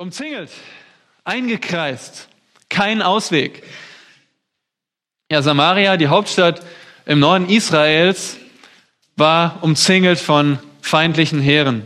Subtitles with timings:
[0.00, 0.48] Umzingelt,
[1.24, 2.28] eingekreist,
[2.70, 3.62] kein Ausweg.
[5.30, 6.62] Ja, Samaria, die Hauptstadt
[7.04, 8.38] im Norden Israels,
[9.16, 11.84] war umzingelt von feindlichen Heeren.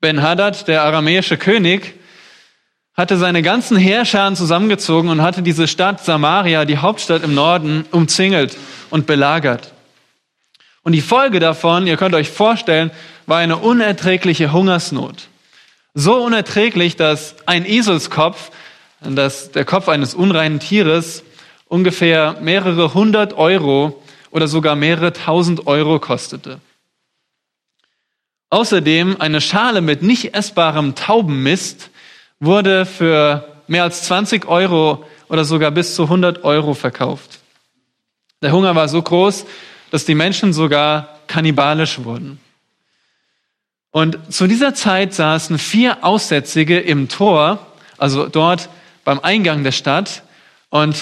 [0.00, 1.94] Ben-Hadad, der aramäische König,
[2.94, 8.56] hatte seine ganzen Heerscharen zusammengezogen und hatte diese Stadt Samaria, die Hauptstadt im Norden, umzingelt
[8.90, 9.74] und belagert.
[10.82, 12.90] Und die Folge davon, ihr könnt euch vorstellen,
[13.26, 15.28] war eine unerträgliche Hungersnot.
[15.94, 18.50] So unerträglich, dass ein Eselskopf,
[19.00, 21.24] dass der Kopf eines unreinen Tieres,
[21.66, 24.00] ungefähr mehrere hundert Euro
[24.30, 26.60] oder sogar mehrere tausend Euro kostete.
[28.50, 31.90] Außerdem eine Schale mit nicht essbarem Taubenmist
[32.40, 37.38] wurde für mehr als 20 Euro oder sogar bis zu 100 Euro verkauft.
[38.42, 39.44] Der Hunger war so groß,
[39.90, 42.40] dass die Menschen sogar kannibalisch wurden.
[43.90, 47.66] Und zu dieser Zeit saßen vier Aussätzige im Tor,
[47.98, 48.68] also dort
[49.04, 50.22] beim Eingang der Stadt,
[50.68, 50.96] und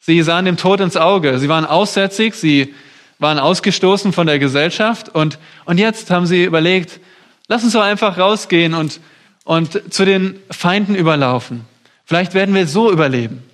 [0.00, 1.38] sie sahen dem Tod ins Auge.
[1.38, 2.74] Sie waren aussätzig, sie
[3.20, 6.98] waren ausgestoßen von der Gesellschaft und, und jetzt haben sie überlegt,
[7.46, 9.00] lass uns doch einfach rausgehen und,
[9.44, 11.64] und zu den Feinden überlaufen.
[12.04, 13.44] Vielleicht werden wir so überleben.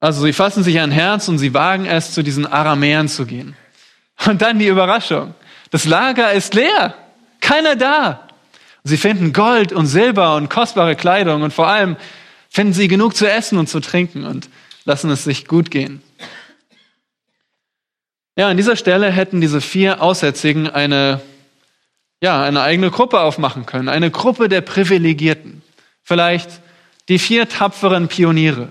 [0.00, 3.56] Also sie fassen sich ein Herz und sie wagen es, zu diesen Aramäern zu gehen.
[4.26, 5.34] Und dann die Überraschung.
[5.70, 6.94] Das Lager ist leer.
[7.40, 8.28] Keiner da.
[8.84, 11.96] Sie finden Gold und Silber und kostbare Kleidung und vor allem
[12.48, 14.48] finden sie genug zu essen und zu trinken und
[14.84, 16.02] lassen es sich gut gehen.
[18.36, 21.20] Ja, an dieser Stelle hätten diese vier Aussätzigen eine,
[22.22, 23.88] ja, eine eigene Gruppe aufmachen können.
[23.88, 25.62] Eine Gruppe der Privilegierten.
[26.02, 26.60] Vielleicht
[27.08, 28.68] die vier tapferen Pioniere.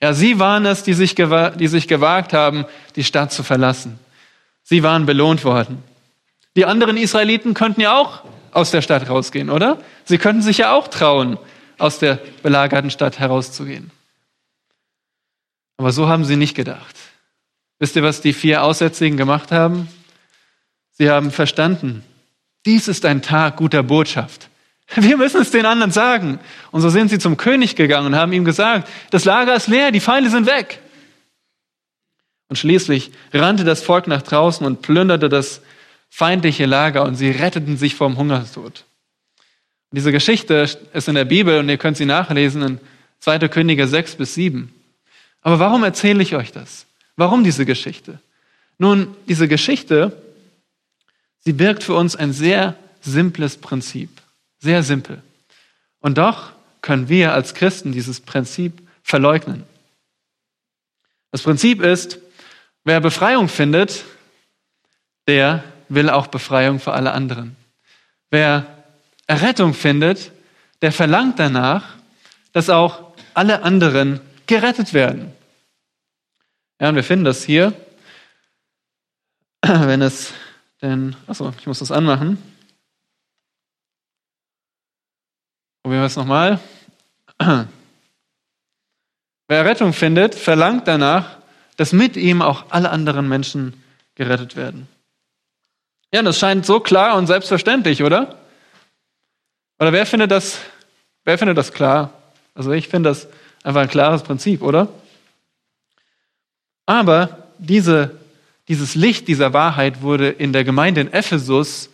[0.00, 3.98] Ja, sie waren es, die sich, die sich gewagt haben, die Stadt zu verlassen.
[4.62, 5.82] Sie waren belohnt worden.
[6.56, 9.78] Die anderen Israeliten könnten ja auch aus der Stadt rausgehen, oder?
[10.04, 11.38] Sie könnten sich ja auch trauen,
[11.78, 13.90] aus der belagerten Stadt herauszugehen.
[15.78, 16.96] Aber so haben sie nicht gedacht.
[17.78, 19.88] Wisst ihr, was die vier Aussätzigen gemacht haben?
[20.92, 22.04] Sie haben verstanden,
[22.64, 24.48] dies ist ein Tag guter Botschaft.
[24.94, 26.38] Wir müssen es den anderen sagen.
[26.70, 29.90] Und so sind sie zum König gegangen und haben ihm gesagt, das Lager ist leer,
[29.90, 30.80] die Feinde sind weg.
[32.48, 35.62] Und schließlich rannte das Volk nach draußen und plünderte das
[36.14, 38.84] feindliche Lager und sie retteten sich vom Hungerstod.
[39.92, 42.80] Diese Geschichte ist in der Bibel und ihr könnt sie nachlesen in
[43.20, 43.48] 2.
[43.48, 44.74] Könige 6 bis 7.
[45.40, 46.84] Aber warum erzähle ich euch das?
[47.16, 48.20] Warum diese Geschichte?
[48.76, 50.22] Nun, diese Geschichte,
[51.38, 54.10] sie birgt für uns ein sehr simples Prinzip.
[54.60, 55.22] Sehr simpel.
[56.00, 56.52] Und doch
[56.82, 59.62] können wir als Christen dieses Prinzip verleugnen.
[61.30, 62.18] Das Prinzip ist,
[62.84, 64.04] wer Befreiung findet,
[65.26, 65.64] der
[65.94, 67.56] will auch Befreiung für alle anderen.
[68.30, 68.66] Wer
[69.26, 70.32] Errettung findet,
[70.80, 71.96] der verlangt danach,
[72.52, 75.32] dass auch alle anderen gerettet werden.
[76.80, 77.72] Ja, und wir finden das hier,
[79.62, 80.32] wenn es
[80.80, 82.38] denn, achso, ich muss das anmachen.
[85.82, 86.58] Probieren wir es nochmal.
[87.38, 87.68] Wer
[89.48, 91.36] Errettung findet, verlangt danach,
[91.76, 93.82] dass mit ihm auch alle anderen Menschen
[94.14, 94.88] gerettet werden.
[96.14, 98.38] Ja, das scheint so klar und selbstverständlich, oder?
[99.78, 100.58] Oder wer findet das,
[101.24, 102.12] wer findet das klar?
[102.54, 103.28] Also ich finde das
[103.62, 104.88] einfach ein klares Prinzip, oder?
[106.84, 108.18] Aber diese,
[108.68, 111.88] dieses Licht dieser Wahrheit wurde in der Gemeinde in Ephesus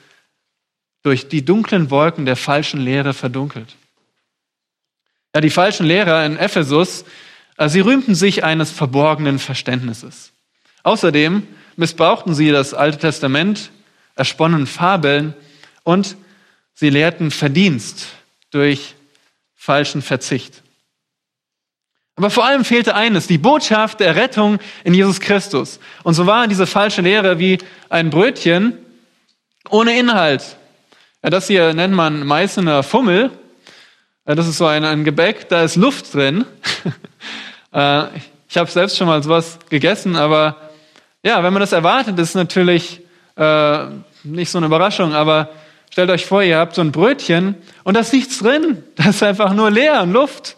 [1.03, 3.77] durch die dunklen Wolken der falschen Lehre verdunkelt.
[5.33, 7.05] Ja, die falschen Lehrer in Ephesus,
[7.57, 10.33] äh, sie rühmten sich eines verborgenen Verständnisses.
[10.83, 11.47] Außerdem
[11.77, 13.71] missbrauchten sie das Alte Testament
[14.19, 15.35] ersponnen Fabeln
[15.85, 16.17] und
[16.75, 18.09] sie lehrten Verdienst
[18.51, 18.95] durch
[19.55, 20.63] falschen Verzicht.
[22.17, 25.79] Aber vor allem fehlte eines, die Botschaft der Rettung in Jesus Christus.
[26.03, 27.59] Und so war diese falsche Lehre wie
[27.89, 28.77] ein Brötchen
[29.71, 30.57] ohne Inhalt.
[31.23, 33.31] Ja, das hier nennt man Meißener Fummel.
[34.27, 36.45] Ja, das ist so ein, ein Gebäck, da ist Luft drin.
[37.71, 38.05] Äh,
[38.49, 40.57] ich habe selbst schon mal sowas gegessen, aber
[41.23, 43.03] ja, wenn man das erwartet, ist natürlich
[43.37, 43.87] äh,
[44.25, 45.51] nicht so eine Überraschung, aber
[45.91, 47.55] stellt euch vor, ihr habt so ein Brötchen
[47.85, 48.83] und da ist nichts drin.
[48.97, 50.57] Da ist einfach nur leer und Luft.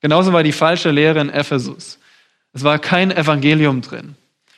[0.00, 1.98] Genauso war die falsche Lehre in Ephesus.
[2.52, 4.16] Es war kein Evangelium drin,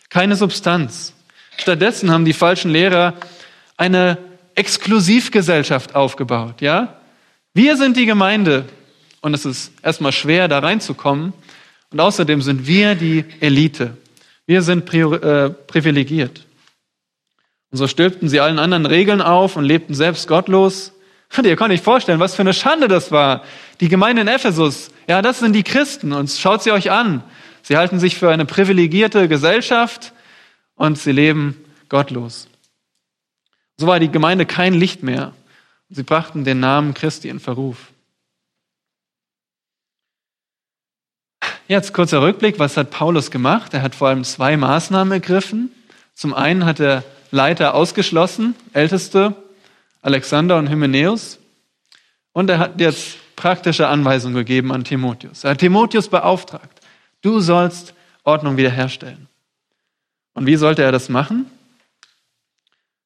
[0.09, 1.15] keine Substanz.
[1.57, 3.15] Stattdessen haben die falschen Lehrer
[3.77, 4.19] eine
[4.55, 7.01] Exklusivgesellschaft aufgebaut, ja?
[7.55, 8.67] Wir sind die Gemeinde
[9.23, 11.33] und es ist erstmal schwer, da reinzukommen.
[11.91, 13.97] Und außerdem sind wir die Elite.
[14.47, 16.46] Wir sind prior, äh, privilegiert.
[17.77, 20.95] Und so stülpten sie allen anderen Regeln auf und lebten selbst gottlos,
[21.37, 23.45] Und ihr könnt euch vorstellen, was für eine Schande das war.
[23.81, 27.23] Die Gemeinde in Ephesus, ja, das sind die Christen und schaut sie euch an.
[27.61, 30.15] Sie halten sich für eine privilegierte Gesellschaft
[30.75, 32.49] und sie leben gottlos.
[33.77, 35.35] So war die Gemeinde kein Licht mehr.
[35.91, 37.77] Sie brachten den Namen Christi in Verruf.
[41.69, 43.75] Jetzt kurzer Rückblick, was hat Paulus gemacht?
[43.75, 45.73] Er hat vor allem zwei Maßnahmen ergriffen.
[46.15, 47.05] Zum einen hat er
[47.37, 49.37] Leiter ausgeschlossen, Älteste,
[50.03, 51.39] Alexander und Hymenäus.
[52.33, 55.45] Und er hat jetzt praktische Anweisungen gegeben an Timotheus.
[55.45, 56.81] Er hat Timotheus beauftragt,
[57.23, 57.95] du sollst
[58.25, 59.29] Ordnung wiederherstellen.
[60.35, 61.47] Und wie sollte er das machen?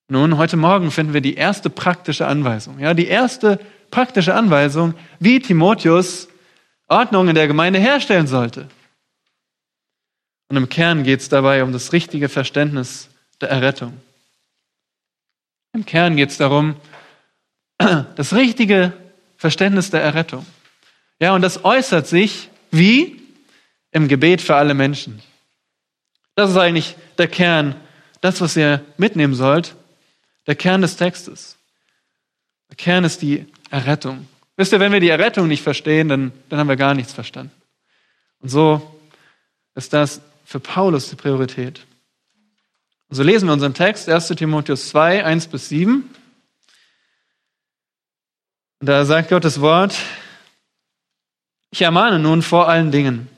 [0.09, 2.79] Nun, heute Morgen finden wir die erste praktische Anweisung.
[2.79, 3.61] Ja, die erste
[3.91, 6.29] praktische Anweisung, wie Timotheus
[6.89, 8.69] Ordnung in der Gemeinde herstellen sollte.
[10.49, 13.09] Und im Kern geht es dabei um das richtige Verständnis
[13.41, 13.93] der Errettung.
[15.73, 16.77] Im Kern geht es darum,
[17.79, 18.93] das richtige
[19.37, 20.47] Verständnis der Errettung.
[21.21, 23.23] Ja, und das äußert sich wie
[23.93, 25.23] im Gebet für alle Menschen.
[26.35, 27.75] Das ist eigentlich der Kern,
[28.21, 29.75] das, was ihr mitnehmen sollt
[30.51, 31.57] der Kern des Textes.
[32.71, 34.27] Der Kern ist die Errettung.
[34.57, 37.53] Wisst ihr, wenn wir die Errettung nicht verstehen, dann, dann haben wir gar nichts verstanden.
[38.41, 39.01] Und so
[39.77, 41.87] ist das für Paulus die Priorität.
[43.13, 46.09] So lesen wir unseren Text, 1 Timotheus 2, 1 bis 7.
[48.79, 49.99] Und da sagt Gottes Wort,
[51.73, 53.29] ich ermahne nun vor allen Dingen,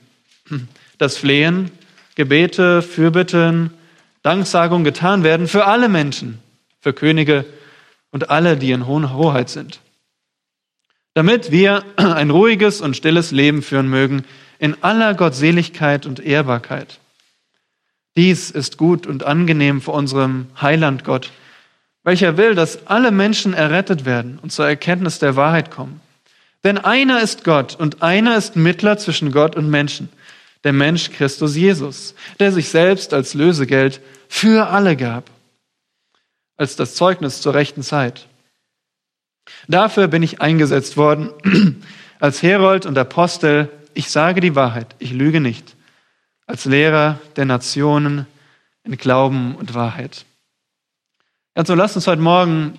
[0.99, 1.71] dass Flehen,
[2.13, 3.71] Gebete, Fürbitten,
[4.21, 6.37] Danksagung getan werden für alle Menschen,
[6.79, 7.43] für Könige
[8.11, 9.79] und alle, die in hohen Hoheit sind.
[11.15, 14.23] Damit wir ein ruhiges und stilles Leben führen mögen,
[14.59, 16.99] in aller Gottseligkeit und Ehrbarkeit.
[18.15, 21.31] Dies ist gut und angenehm vor unserem Heiland Gott,
[22.03, 26.01] welcher will, dass alle Menschen errettet werden und zur Erkenntnis der Wahrheit kommen.
[26.63, 30.09] Denn einer ist Gott und einer ist Mittler zwischen Gott und Menschen,
[30.63, 33.99] der Mensch Christus Jesus, der sich selbst als Lösegeld
[34.29, 35.29] für alle gab
[36.57, 38.27] als das Zeugnis zur rechten Zeit.
[39.67, 41.29] Dafür bin ich eingesetzt worden
[42.19, 43.69] als Herold und Apostel.
[43.93, 45.75] Ich sage die Wahrheit, ich lüge nicht.
[46.45, 48.25] Als Lehrer der Nationen
[48.83, 50.25] in Glauben und Wahrheit.
[51.53, 52.77] Also lasst uns heute Morgen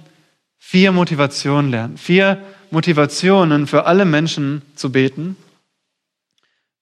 [0.59, 1.97] vier Motivationen lernen.
[1.97, 5.37] Vier Motivationen für alle Menschen zu beten.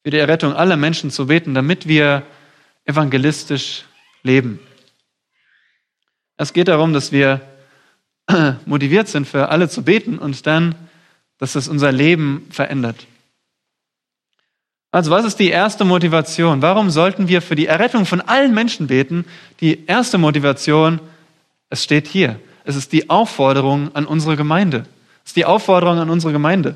[0.02, 2.24] Für die Errettung aller Menschen zu beten, damit wir
[2.84, 3.84] evangelistisch
[4.22, 4.58] leben.
[6.36, 7.40] Es geht darum, dass wir
[8.66, 10.74] motiviert sind, für alle zu beten und dann,
[11.38, 13.06] dass es unser Leben verändert.
[14.92, 16.60] Also was ist die erste Motivation?
[16.60, 19.24] Warum sollten wir für die Errettung von allen Menschen beten?
[19.60, 21.00] Die erste Motivation,
[21.70, 22.38] es steht hier.
[22.64, 24.84] Es ist die Aufforderung an unsere Gemeinde.
[25.24, 26.74] Es ist die Aufforderung an unsere Gemeinde.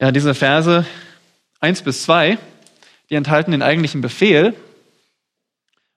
[0.00, 0.84] Ja, diese Verse
[1.60, 2.36] 1 bis 2,
[3.08, 4.54] die enthalten den eigentlichen Befehl,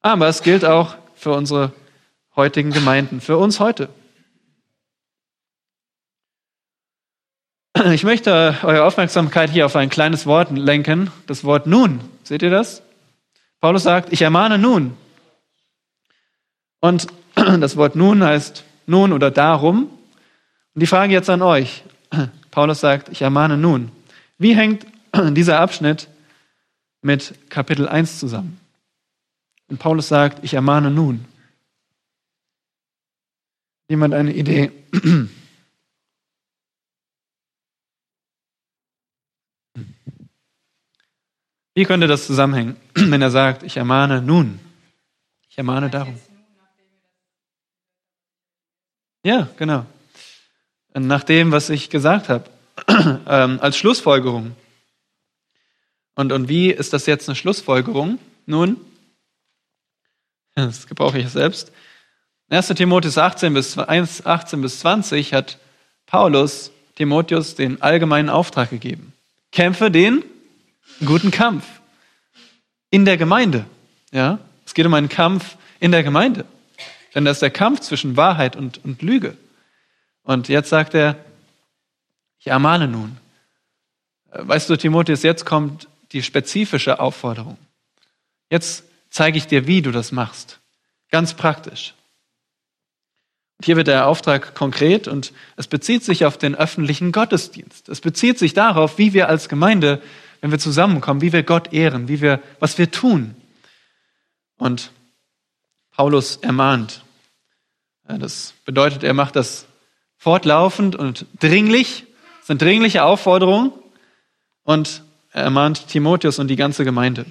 [0.02, 1.74] aber es gilt auch für unsere
[2.36, 3.90] heutigen Gemeinden, für uns heute.
[7.94, 12.02] Ich möchte eure Aufmerksamkeit hier auf ein kleines Wort lenken, das Wort nun.
[12.24, 12.82] Seht ihr das?
[13.60, 14.96] Paulus sagt, ich ermahne nun.
[16.80, 19.90] Und das Wort nun heißt nun oder darum.
[20.74, 21.84] Und die Frage jetzt an euch.
[22.52, 23.92] Paulus sagt, ich ermahne nun.
[24.38, 24.86] Wie hängt
[25.16, 26.08] dieser Abschnitt
[27.02, 28.60] mit Kapitel 1 zusammen?
[29.70, 31.26] Und Paulus sagt, ich ermahne nun.
[33.88, 34.72] Jemand eine Idee?
[41.74, 44.60] Wie könnte das zusammenhängen, wenn er sagt, ich ermahne nun?
[45.50, 46.20] Ich ermahne darum.
[49.24, 49.86] Ja, genau.
[50.94, 52.50] Nach dem, was ich gesagt habe,
[53.28, 54.56] ähm, als Schlussfolgerung.
[56.16, 58.20] Und, und wie ist das jetzt eine Schlussfolgerung?
[58.46, 58.78] Nun,
[60.56, 61.72] das gebrauche ich selbst.
[62.50, 62.68] 1.
[62.70, 65.58] Timotheus 18 bis, 1, 18 bis 20 hat
[66.06, 69.14] Paulus Timotheus den allgemeinen Auftrag gegeben.
[69.52, 70.24] Kämpfe den
[71.06, 71.66] guten Kampf
[72.90, 73.66] in der Gemeinde.
[74.12, 76.46] Ja, es geht um einen Kampf in der Gemeinde.
[77.14, 79.38] Denn das ist der Kampf zwischen Wahrheit und, und Lüge.
[80.24, 81.18] Und jetzt sagt er,
[82.40, 83.18] ich ermahne nun.
[84.32, 87.58] Weißt du, Timotheus, jetzt kommt die spezifische Aufforderung.
[88.50, 90.60] Jetzt zeige ich dir, wie du das machst.
[91.10, 91.94] Ganz praktisch.
[93.58, 97.90] Und hier wird der Auftrag konkret und es bezieht sich auf den öffentlichen Gottesdienst.
[97.90, 100.02] Es bezieht sich darauf, wie wir als Gemeinde,
[100.42, 103.36] wenn wir zusammenkommen, wie wir Gott ehren, wie wir, was wir tun.
[104.58, 104.92] Und
[105.92, 107.04] Paulus ermahnt.
[108.08, 109.66] Das bedeutet, er macht das
[110.18, 112.06] fortlaufend und dringlich.
[112.40, 113.72] Das sind dringliche Aufforderungen.
[114.64, 117.26] Und er ermahnt Timotheus und die ganze Gemeinde.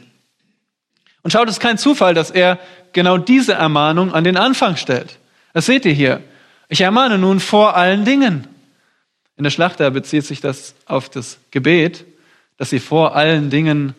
[1.22, 2.58] Und schaut, es ist kein Zufall, dass er
[2.92, 5.18] genau diese Ermahnung an den Anfang stellt.
[5.52, 6.22] Das seht ihr hier.
[6.68, 8.46] Ich ermahne nun vor allen Dingen.
[9.36, 12.04] In der Schlachter bezieht sich das auf das Gebet,
[12.60, 13.94] dass sie vor allen Dingen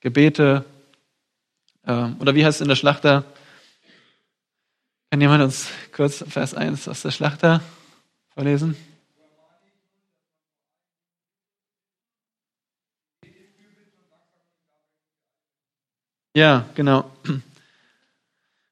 [0.00, 0.66] Gebete,
[1.86, 3.24] äh, oder wie heißt es in der Schlachter?
[5.10, 7.62] Kann jemand uns kurz Vers 1 aus der Schlachter
[8.34, 8.76] vorlesen?
[16.34, 17.10] Ja, genau.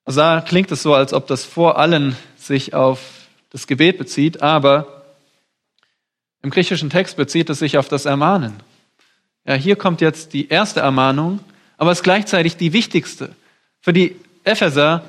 [0.04, 4.42] Also da klingt es so, als ob das vor allen sich auf das Gebet bezieht,
[4.42, 5.16] aber
[6.42, 8.62] im griechischen Text bezieht es sich auf das Ermahnen.
[9.46, 11.40] Ja, hier kommt jetzt die erste Ermahnung,
[11.76, 13.34] aber es ist gleichzeitig die wichtigste.
[13.80, 15.04] Für die Epheser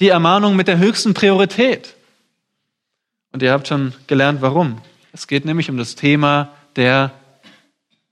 [0.00, 1.94] die Ermahnung mit der höchsten Priorität.
[3.32, 4.80] Und ihr habt schon gelernt, warum.
[5.12, 7.12] Es geht nämlich um das Thema der,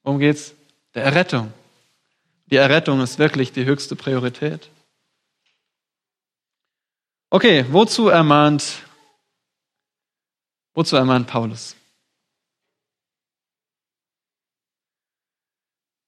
[0.03, 0.55] worum geht's?
[0.95, 1.53] Der Errettung.
[2.47, 4.69] Die Errettung ist wirklich die höchste Priorität.
[7.31, 8.83] Okay, wozu ermahnt,
[10.75, 11.77] wozu ermahnt Paulus?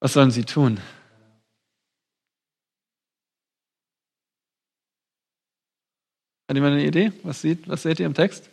[0.04, 0.78] Was sollen sie tun?
[6.46, 7.10] Hat jemand eine Idee?
[7.22, 8.50] Was, sieht, was seht ihr im Text?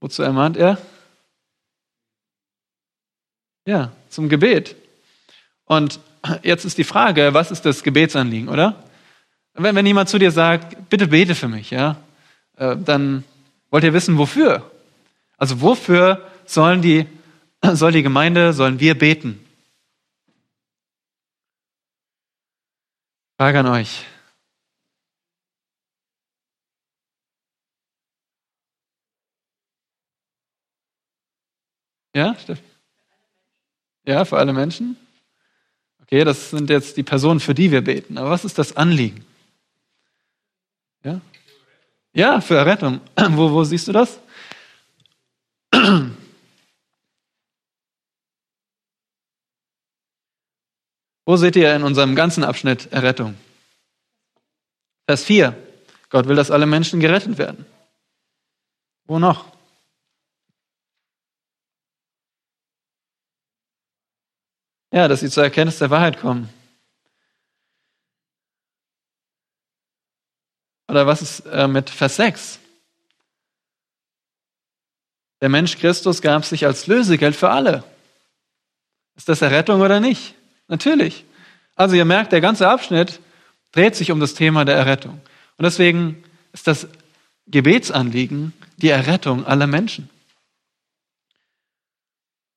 [0.00, 0.78] Wozu ermahnt er?
[3.66, 4.74] Ja, zum Gebet.
[5.66, 6.00] Und
[6.42, 8.82] jetzt ist die Frage, was ist das Gebetsanliegen, oder?
[9.52, 11.98] Wenn, wenn jemand zu dir sagt, bitte bete für mich, ja,
[12.56, 13.22] äh, dann
[13.68, 14.70] wollt ihr wissen, wofür?
[15.36, 17.06] Also wofür sollen die,
[17.74, 19.40] soll die Gemeinde, sollen wir beten?
[23.38, 24.04] Frage an euch.
[32.14, 32.36] Ja?
[34.06, 34.96] Ja, für alle Menschen?
[36.02, 38.18] Okay, das sind jetzt die Personen, für die wir beten.
[38.18, 39.24] Aber was ist das Anliegen?
[41.02, 41.20] Ja,
[42.12, 43.00] ja für Errettung.
[43.30, 44.20] Wo, wo siehst du das?
[51.26, 53.36] Wo seht ihr in unserem ganzen Abschnitt Errettung?
[55.06, 55.56] Vers 4.
[56.10, 57.66] Gott will, dass alle Menschen gerettet werden.
[59.06, 59.52] Wo noch?
[64.92, 66.48] Ja, dass sie zur Erkenntnis der Wahrheit kommen.
[70.88, 72.60] Oder was ist äh, mit Vers 6?
[75.40, 77.82] Der Mensch Christus gab sich als Lösegeld für alle.
[79.16, 80.34] Ist das Errettung oder nicht?
[80.68, 81.24] Natürlich.
[81.76, 83.20] Also ihr merkt, der ganze Abschnitt
[83.72, 85.20] dreht sich um das Thema der Errettung.
[85.56, 86.88] Und deswegen ist das
[87.46, 90.08] Gebetsanliegen die Errettung aller Menschen.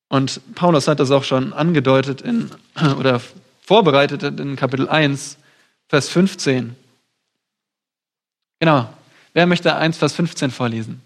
[0.08, 2.50] Und Paulus hat das auch schon angedeutet in,
[2.98, 3.20] oder
[3.60, 5.36] vorbereitet in Kapitel 1,
[5.88, 6.74] Vers 15.
[8.60, 8.92] Genau.
[9.34, 11.02] Wer möchte 1, Vers 15 vorlesen?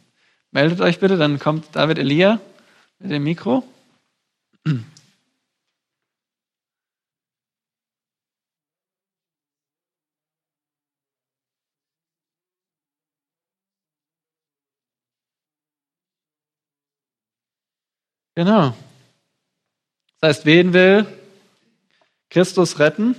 [0.53, 2.41] Meldet euch bitte, dann kommt David Elia
[2.99, 3.65] mit dem Mikro.
[18.35, 18.75] Genau.
[20.21, 21.07] Das heißt, wen will
[22.31, 23.15] Christus retten?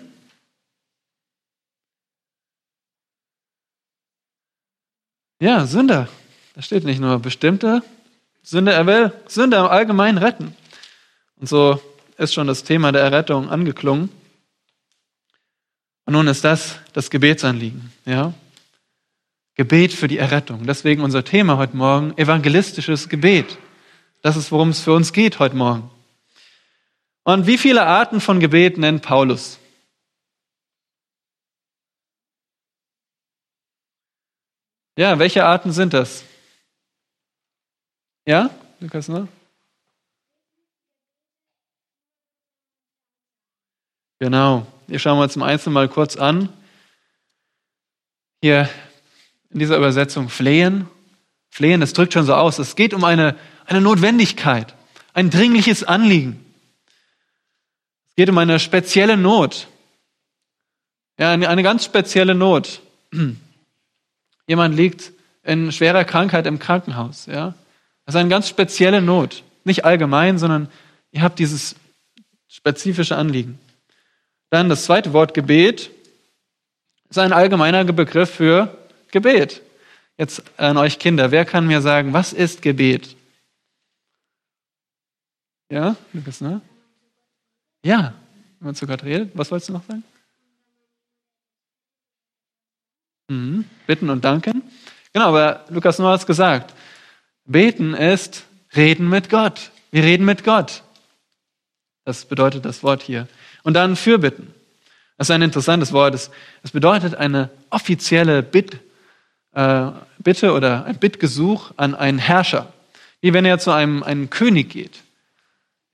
[5.40, 6.08] Ja, Sünder.
[6.56, 7.84] Da steht nicht nur bestimmte
[8.44, 10.56] Sünder, er will Sünder im Allgemeinen retten.
[11.36, 11.82] Und so
[12.18, 14.10] ist schon das Thema der Errettung angeklungen.
[16.06, 18.34] Und nun ist das das Gebetsanliegen, ja?
[19.56, 20.66] Gebet für die Errettung.
[20.66, 23.58] Deswegen unser Thema heute Morgen, evangelistisches Gebet.
[24.24, 25.92] Das ist, worum es für uns geht heute Morgen.
[27.24, 29.60] Und wie viele Arten von Gebet nennt Paulus?
[34.98, 36.24] Ja, welche Arten sind das?
[38.26, 38.50] Ja,
[38.80, 39.28] Lukas, ne?
[44.20, 44.66] Genau.
[44.88, 46.48] Wir schauen uns zum Einzelnen mal kurz an.
[48.42, 48.70] Hier
[49.50, 50.88] in dieser Übersetzung flehen.
[51.50, 52.58] Flehen, das drückt schon so aus.
[52.58, 54.74] Es geht um eine, eine Notwendigkeit,
[55.14, 56.44] ein dringliches Anliegen.
[58.10, 59.68] Es geht um eine spezielle Not.
[61.18, 62.82] Ja, eine ganz spezielle Not.
[64.48, 65.12] Jemand liegt
[65.44, 67.26] in schwerer Krankheit im Krankenhaus.
[67.28, 67.54] Ja,
[68.06, 69.44] das ist eine ganz spezielle Not.
[69.64, 70.70] Nicht allgemein, sondern
[71.12, 71.76] ihr habt dieses
[72.48, 73.60] spezifische Anliegen.
[74.50, 75.90] Dann das zweite Wort Gebet
[77.10, 78.78] ist ein allgemeiner Begriff für
[79.12, 79.62] Gebet.
[80.18, 83.16] Jetzt an euch Kinder, wer kann mir sagen, was ist Gebet?
[85.74, 86.62] Ja, Lukas, ne?
[87.84, 88.14] Ja,
[88.60, 89.32] wenn man zu Gott redet.
[89.34, 90.04] Was wolltest du noch sagen?
[93.28, 93.66] Mhm.
[93.88, 94.62] Bitten und danken.
[95.14, 96.76] Genau, aber Lukas Noah hat es gesagt.
[97.46, 99.72] Beten ist reden mit Gott.
[99.90, 100.84] Wir reden mit Gott.
[102.06, 103.28] Das bedeutet das Wort hier.
[103.64, 104.54] Und dann Fürbitten.
[105.18, 106.14] Das ist ein interessantes Wort.
[106.14, 106.30] Es,
[106.72, 108.78] bedeutet eine offizielle Bitt,
[109.54, 109.90] äh,
[110.20, 112.72] Bitte oder ein Bittgesuch an einen Herrscher.
[113.22, 115.02] Wie wenn er zu einem, einem König geht.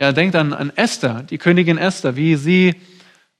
[0.01, 2.75] Ja, denkt an, an Esther, die Königin Esther, wie sie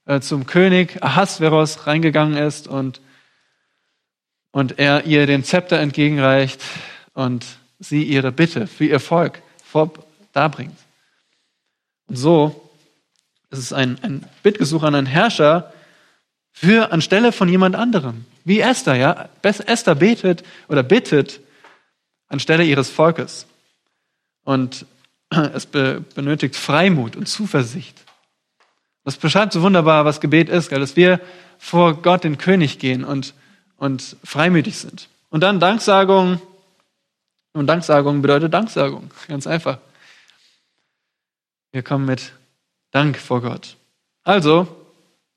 [0.04, 3.00] äh, zum König Ahasveros reingegangen ist und,
[4.50, 6.60] und er ihr den Zepter entgegenreicht
[7.14, 7.46] und
[7.78, 9.40] sie ihre Bitte für ihr Volk
[10.34, 10.76] darbringt.
[12.08, 12.70] Und so
[13.48, 15.72] ist es ein, ein Bittgesuch an einen Herrscher
[16.52, 18.26] für anstelle von jemand anderem.
[18.44, 19.30] Wie Esther, ja.
[19.42, 21.40] Esther betet oder bittet
[22.28, 23.46] anstelle ihres Volkes.
[24.44, 24.84] Und
[25.54, 27.96] es be benötigt Freimut und Zuversicht.
[29.04, 31.20] Das beschreibt so wunderbar, was Gebet ist, dass wir
[31.58, 33.34] vor Gott, den König, gehen und,
[33.76, 35.08] und freimütig sind.
[35.30, 36.40] Und dann Danksagung.
[37.52, 39.10] Und Danksagung bedeutet Danksagung.
[39.26, 39.78] Ganz einfach.
[41.72, 42.32] Wir kommen mit
[42.90, 43.76] Dank vor Gott.
[44.22, 44.68] Also,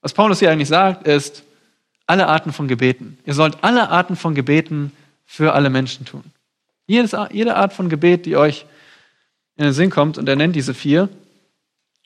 [0.02, 1.44] was Paulus hier eigentlich sagt, ist,
[2.06, 3.18] alle Arten von Gebeten.
[3.26, 4.92] Ihr sollt alle Arten von Gebeten
[5.26, 6.24] für alle Menschen tun.
[6.86, 8.66] Jedes, jede Art von Gebet, die euch
[9.56, 11.10] in den Sinn kommt, und er nennt diese vier,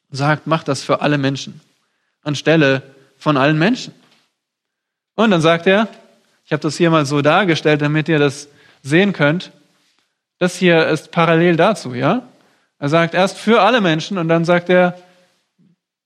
[0.09, 1.61] sagt, macht das für alle Menschen,
[2.23, 2.83] anstelle
[3.17, 3.93] von allen Menschen.
[5.15, 5.87] Und dann sagt er,
[6.45, 8.47] ich habe das hier mal so dargestellt, damit ihr das
[8.83, 9.51] sehen könnt,
[10.39, 12.23] das hier ist parallel dazu, ja?
[12.79, 14.99] Er sagt erst für alle Menschen und dann sagt er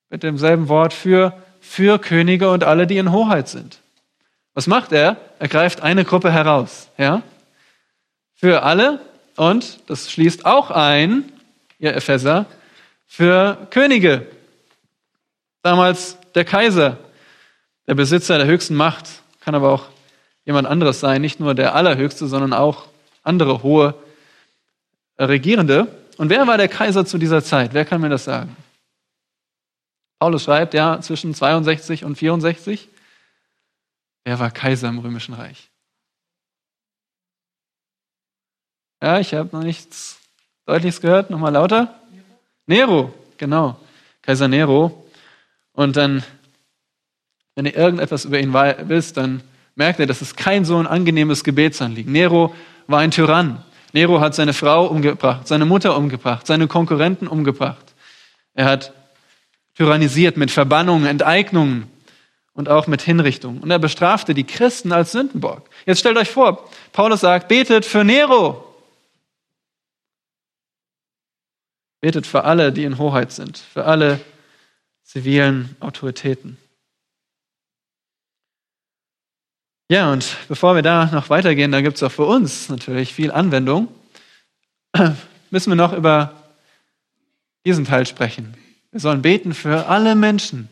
[0.10, 3.80] mit demselben Wort für, für Könige und alle, die in Hoheit sind.
[4.54, 5.18] Was macht er?
[5.40, 7.22] Er greift eine Gruppe heraus, ja?
[8.36, 9.00] Für alle
[9.36, 11.32] und das schließt auch ein,
[11.80, 12.46] ihr Epheser,
[13.08, 14.28] für Könige.
[15.64, 16.98] Damals der Kaiser,
[17.88, 19.08] der Besitzer der höchsten Macht,
[19.42, 19.86] kann aber auch
[20.46, 22.88] jemand anderes sein, nicht nur der Allerhöchste, sondern auch
[23.24, 23.96] andere hohe
[25.20, 25.88] Regierende.
[26.18, 27.74] Und wer war der Kaiser zu dieser Zeit?
[27.74, 28.56] Wer kann mir das sagen?
[30.20, 32.90] Paulus schreibt, ja, zwischen 62 und 64.
[34.24, 35.71] Wer war Kaiser im Römischen Reich?
[39.02, 40.20] Ja, ich habe noch nichts
[40.68, 41.32] Deutliches gehört.
[41.32, 41.96] Nochmal lauter.
[42.68, 43.76] Nero, genau.
[44.22, 45.06] Kaiser Nero.
[45.74, 46.24] Und dann,
[47.56, 49.42] wenn ihr irgendetwas über ihn wisst, dann
[49.76, 52.12] merkt ihr, das ist kein so ein angenehmes Gebetsanliegen.
[52.12, 52.54] Nero
[52.86, 53.64] war ein Tyrann.
[53.92, 57.96] Nero hat seine Frau umgebracht, seine Mutter umgebracht, seine Konkurrenten umgebracht.
[58.54, 58.94] Er hat
[59.76, 61.88] tyrannisiert mit Verbannungen, Enteignungen
[62.54, 63.64] und auch mit Hinrichtungen.
[63.64, 65.64] Und er bestrafte die Christen als Sündenbock.
[65.88, 68.71] Jetzt stellt euch vor, Paulus sagt, betet für Nero.
[72.02, 74.20] Betet für alle, die in Hoheit sind, für alle
[75.04, 76.58] zivilen Autoritäten.
[79.90, 83.32] Ja, und bevor wir da noch weitergehen, da gibt es auch für uns natürlich viel
[83.32, 83.90] Anwendung,
[85.52, 86.34] müssen wir noch über
[87.66, 88.56] diesen Teil sprechen.
[88.92, 90.70] Wir sollen beten für alle Menschen.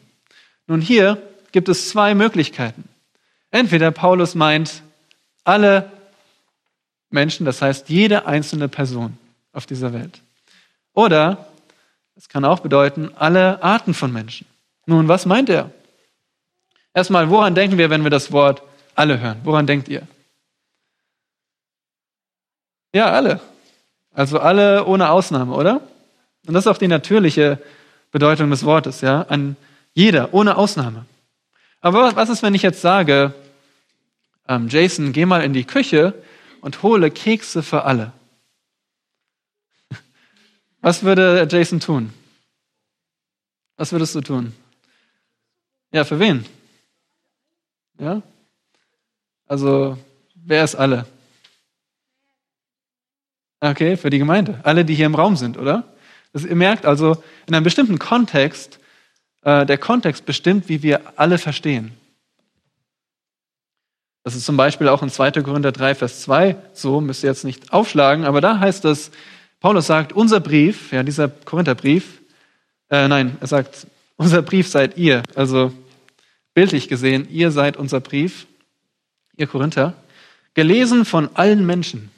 [0.67, 2.87] Nun hier gibt es zwei Möglichkeiten.
[3.51, 4.83] Entweder Paulus meint
[5.43, 5.91] alle
[7.09, 9.17] Menschen, das heißt jede einzelne Person
[9.51, 10.21] auf dieser Welt.
[10.99, 11.47] Oder
[12.17, 14.45] es kann auch bedeuten, alle Arten von Menschen.
[14.85, 15.71] Nun, was meint er?
[16.93, 18.61] Erstmal, woran denken wir, wenn wir das Wort
[18.95, 19.39] alle hören?
[19.45, 20.05] Woran denkt ihr?
[22.93, 23.39] Ja, alle.
[24.13, 25.79] Also alle ohne Ausnahme, oder?
[26.45, 27.59] Und das ist auch die natürliche
[28.11, 29.21] Bedeutung des Wortes, ja?
[29.29, 29.55] An
[29.93, 31.05] jeder, ohne Ausnahme.
[31.79, 33.33] Aber was ist, wenn ich jetzt sage,
[34.49, 36.13] ähm, Jason, geh mal in die Küche
[36.59, 38.11] und hole Kekse für alle?
[40.81, 42.13] Was würde Jason tun?
[43.77, 44.53] Was würdest du tun?
[45.91, 46.45] Ja, für wen?
[47.97, 48.21] Ja?
[49.47, 49.97] Also,
[50.35, 51.05] wer ist alle?
[53.61, 54.59] Okay, für die Gemeinde.
[54.63, 55.83] Alle, die hier im Raum sind, oder?
[56.31, 58.79] Das, ihr merkt also, in einem bestimmten Kontext,
[59.43, 61.91] äh, der Kontext bestimmt, wie wir alle verstehen.
[64.23, 65.31] Das ist zum Beispiel auch in 2.
[65.31, 69.11] Korinther 3, Vers 2 so, müsst ihr jetzt nicht aufschlagen, aber da heißt es,
[69.59, 72.21] Paulus sagt, unser Brief, ja, dieser Korintherbrief,
[72.89, 75.23] äh, nein, er sagt, unser Brief seid ihr.
[75.35, 75.73] Also
[76.53, 78.47] bildlich gesehen, ihr seid unser Brief,
[79.35, 79.95] ihr Korinther,
[80.53, 82.09] gelesen von allen Menschen.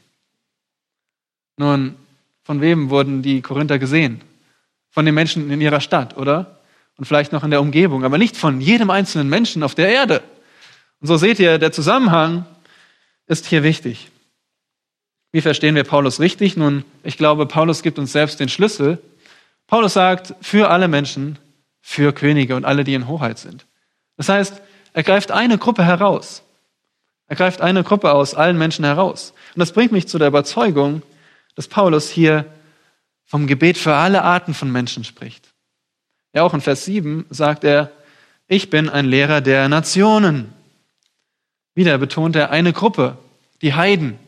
[1.58, 1.96] Nun,
[2.44, 4.22] von wem wurden die Korinther gesehen?
[4.90, 6.60] Von den Menschen in ihrer Stadt, oder?
[6.98, 10.22] Und vielleicht noch in der Umgebung, aber nicht von jedem einzelnen Menschen auf der Erde.
[11.00, 12.46] Und so seht ihr, der Zusammenhang
[13.26, 14.12] ist hier wichtig.
[15.32, 16.58] Wie verstehen wir Paulus richtig?
[16.58, 19.02] Nun, ich glaube, Paulus gibt uns selbst den Schlüssel.
[19.68, 21.40] Paulus sagt, für alle Menschen,
[21.82, 23.66] für Könige und alle, die in Hoheit sind.
[24.18, 24.62] Das heißt,
[24.94, 26.44] er greift eine Gruppe heraus.
[27.28, 29.34] Er greift eine Gruppe aus allen Menschen heraus.
[29.56, 31.02] Und das bringt mich zu der Überzeugung,
[31.56, 32.46] dass Paulus hier
[33.24, 35.48] vom Gebet für alle Arten von Menschen spricht.
[36.34, 37.92] Ja, auch in Vers 7 sagt er,
[38.48, 40.52] ich bin ein Lehrer der Nationen.
[41.74, 43.18] Wieder betont er eine Gruppe,
[43.62, 44.20] die Heiden,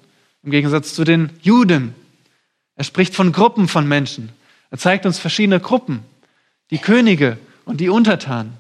[0.44, 1.96] im Gegensatz zu den Juden.
[2.76, 4.30] Er spricht von Gruppen von Menschen.
[4.70, 6.04] Er zeigt uns verschiedene Gruppen,
[6.72, 8.58] die Könige und die Untertanen.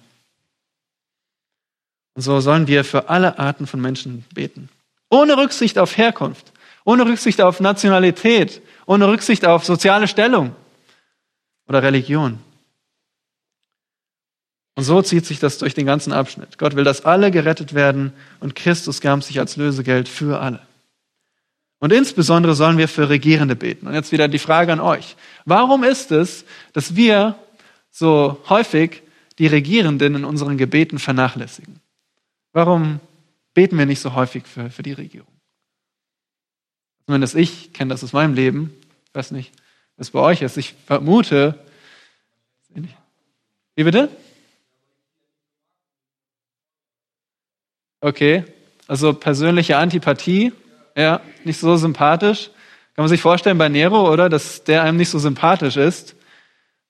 [2.15, 4.69] Und so sollen wir für alle Arten von Menschen beten.
[5.10, 6.52] Ohne Rücksicht auf Herkunft,
[6.86, 10.56] ohne Rücksicht auf Nationalität, ohne Rücksicht auf soziale Stellung
[11.67, 12.39] oder Religion.
[14.76, 16.58] Und so zieht sich das durch den ganzen Abschnitt.
[16.58, 20.62] Gott will, dass alle gerettet werden und Christus gab sich als Lösegeld für alle.
[21.84, 23.88] Und insbesondere sollen wir für Regierende beten.
[23.88, 25.17] Und jetzt wieder die Frage an euch.
[25.43, 27.38] Warum ist es, dass wir
[27.91, 29.04] so häufig
[29.38, 31.82] die Regierenden in unseren Gebeten vernachlässigen?
[32.54, 33.02] Warum
[33.54, 35.28] beten wir nicht so häufig für, für die Regierung?
[37.06, 38.74] Zumindest ich kenne das aus meinem Leben.
[39.10, 39.52] Ich weiß nicht,
[39.98, 40.56] was bei euch ist.
[40.56, 41.60] Ich vermute.
[43.76, 44.08] Wie bitte?
[48.00, 48.46] Okay,
[48.88, 50.54] also persönliche Antipathie,
[50.95, 52.49] ja, nicht so sympathisch.
[52.95, 54.29] Kann man sich vorstellen bei Nero, oder?
[54.29, 56.15] Dass der einem nicht so sympathisch ist.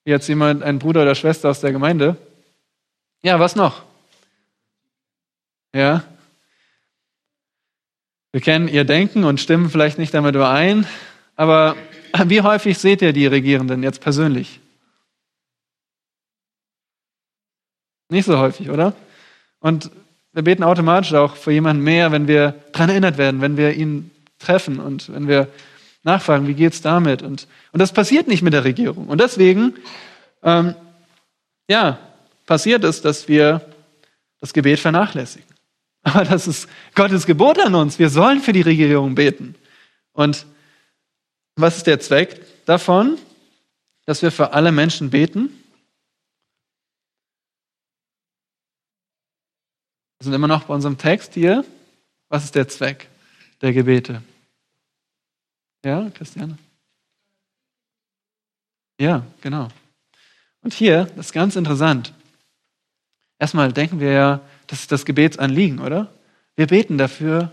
[0.04, 2.16] Wie jetzt jemand, ein Bruder oder Schwester aus der Gemeinde.
[3.22, 3.82] Ja, was noch?
[5.74, 6.04] Ja.
[8.32, 10.86] Wir kennen ihr Denken und stimmen vielleicht nicht damit überein,
[11.36, 11.76] aber
[12.26, 14.60] wie häufig seht ihr die Regierenden jetzt persönlich?
[18.08, 18.92] Nicht so häufig, oder?
[19.60, 19.90] Und
[20.34, 24.10] wir beten automatisch auch für jemanden mehr, wenn wir daran erinnert werden, wenn wir ihn
[24.38, 25.48] treffen und wenn wir
[26.02, 27.22] nachfragen, wie geht's damit?
[27.22, 29.06] Und, und das passiert nicht mit der Regierung.
[29.06, 29.74] Und deswegen,
[30.42, 30.74] ähm,
[31.68, 31.98] ja,
[32.46, 33.62] passiert es, dass wir
[34.40, 35.48] das Gebet vernachlässigen.
[36.02, 37.98] Aber das ist Gottes Gebot an uns.
[37.98, 39.54] Wir sollen für die Regierung beten.
[40.12, 40.46] Und
[41.56, 43.16] was ist der Zweck davon?
[44.04, 45.63] Dass wir für alle Menschen beten.
[50.24, 51.64] Sind immer noch bei unserem Text hier.
[52.28, 53.08] Was ist der Zweck
[53.60, 54.22] der Gebete?
[55.84, 56.58] Ja, Christiane?
[58.98, 59.68] Ja, genau.
[60.62, 62.12] Und hier, das ist ganz interessant.
[63.38, 66.12] Erstmal denken wir ja, das ist das Gebetsanliegen, oder?
[66.56, 67.52] Wir beten dafür,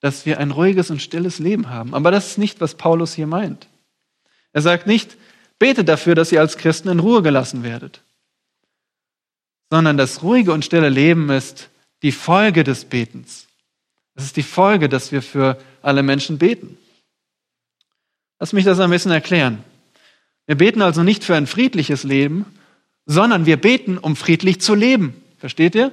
[0.00, 1.94] dass wir ein ruhiges und stilles Leben haben.
[1.94, 3.68] Aber das ist nicht, was Paulus hier meint.
[4.52, 5.16] Er sagt nicht,
[5.58, 8.02] betet dafür, dass ihr als Christen in Ruhe gelassen werdet,
[9.70, 11.70] sondern das ruhige und stille Leben ist
[12.02, 13.46] die Folge des Betens.
[14.14, 16.78] Es ist die Folge, dass wir für alle Menschen beten.
[18.38, 19.62] Lass mich das ein bisschen erklären.
[20.46, 22.46] Wir beten also nicht für ein friedliches Leben,
[23.04, 25.14] sondern wir beten, um friedlich zu leben.
[25.38, 25.92] Versteht ihr?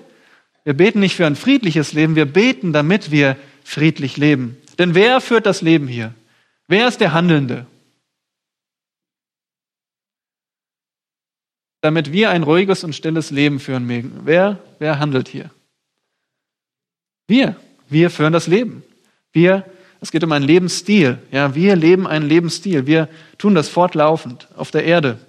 [0.64, 4.58] Wir beten nicht für ein friedliches Leben, wir beten, damit wir friedlich leben.
[4.80, 6.14] Denn wer führt das Leben hier?
[6.68, 7.66] Wer ist der Handelnde?
[11.84, 14.22] Damit wir ein ruhiges und stilles Leben führen mögen.
[14.24, 15.50] Wer, wer handelt hier?
[17.28, 17.58] Wir.
[17.89, 18.84] Wir führen das Leben.
[19.34, 19.65] Wir,
[20.00, 21.17] es geht um einen Lebensstil.
[21.30, 22.86] Ja, wir leben einen Lebensstil.
[22.86, 25.19] Wir tun das fortlaufend auf der Erde.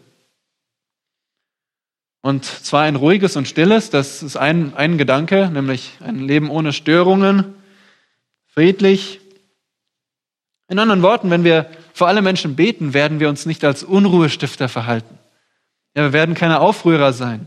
[2.22, 6.72] Und zwar ein ruhiges und stilles, das ist ein, ein Gedanke, nämlich ein Leben ohne
[6.72, 7.52] Störungen,
[8.46, 9.20] friedlich.
[10.68, 14.68] In anderen Worten, wenn wir für alle Menschen beten, werden wir uns nicht als Unruhestifter
[14.68, 15.18] verhalten.
[15.94, 17.46] Ja, wir werden keine Aufrührer sein.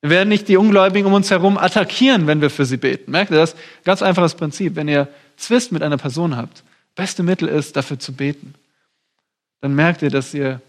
[0.00, 3.12] Wir werden nicht die Ungläubigen um uns herum attackieren, wenn wir für sie beten.
[3.12, 3.54] Merkt ihr das?
[3.84, 4.74] Ganz einfaches Prinzip.
[4.74, 6.64] Wenn ihr Zwist mit einer Person habt,
[6.96, 8.54] beste Mittel ist, dafür zu beten.
[9.60, 10.60] Dann merkt ihr, dass ihr,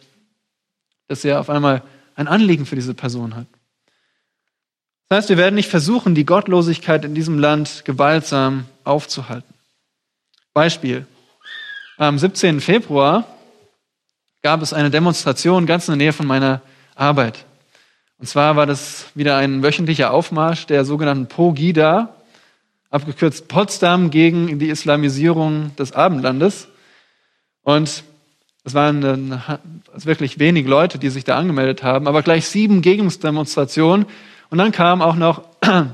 [1.07, 1.81] dass ihr auf einmal
[2.15, 3.47] ein Anliegen für diese Person hat.
[5.09, 9.53] Das heißt, wir werden nicht versuchen, die Gottlosigkeit in diesem Land gewaltsam aufzuhalten.
[10.53, 11.07] Beispiel.
[11.97, 12.61] Am 17.
[12.61, 13.27] Februar
[14.43, 16.61] gab es eine Demonstration ganz in der Nähe von meiner
[16.95, 17.45] Arbeit.
[18.19, 22.15] Und zwar war das wieder ein wöchentlicher Aufmarsch der sogenannten Pogida,
[22.89, 26.67] abgekürzt Potsdam gegen die Islamisierung des Abendlandes.
[27.63, 28.03] Und
[28.63, 29.41] es waren
[29.93, 34.05] wirklich wenig Leute, die sich da angemeldet haben, aber gleich sieben Gegendemonstrationen.
[34.49, 35.43] Und dann kamen auch noch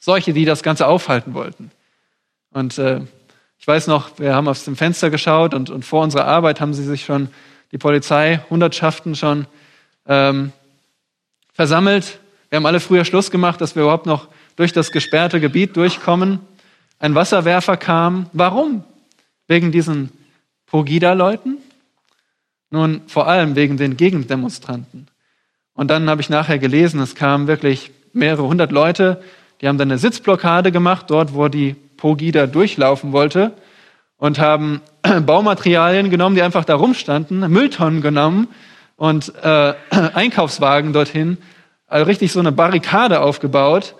[0.00, 1.70] solche, die das Ganze aufhalten wollten.
[2.52, 3.00] Und äh,
[3.58, 6.74] ich weiß noch, wir haben aus dem Fenster geschaut und, und vor unserer Arbeit haben
[6.74, 7.28] sie sich schon,
[7.72, 9.46] die Polizei, Hundertschaften schon
[10.06, 10.52] ähm,
[11.52, 12.18] versammelt.
[12.50, 16.40] Wir haben alle früher Schluss gemacht, dass wir überhaupt noch durch das gesperrte Gebiet durchkommen.
[16.98, 18.26] Ein Wasserwerfer kam.
[18.32, 18.84] Warum?
[19.48, 20.10] Wegen diesen
[20.66, 21.58] Pogida-Leuten?
[22.70, 25.06] Nun, vor allem wegen den Gegendemonstranten.
[25.74, 29.22] Und dann habe ich nachher gelesen, es kamen wirklich mehrere hundert Leute,
[29.60, 33.52] die haben dann eine Sitzblockade gemacht, dort, wo die Pogida durchlaufen wollte,
[34.16, 34.80] und haben
[35.26, 38.48] Baumaterialien genommen, die einfach da rumstanden, Mülltonnen genommen
[38.96, 41.38] und äh, Einkaufswagen dorthin,
[41.86, 43.94] also richtig so eine Barrikade aufgebaut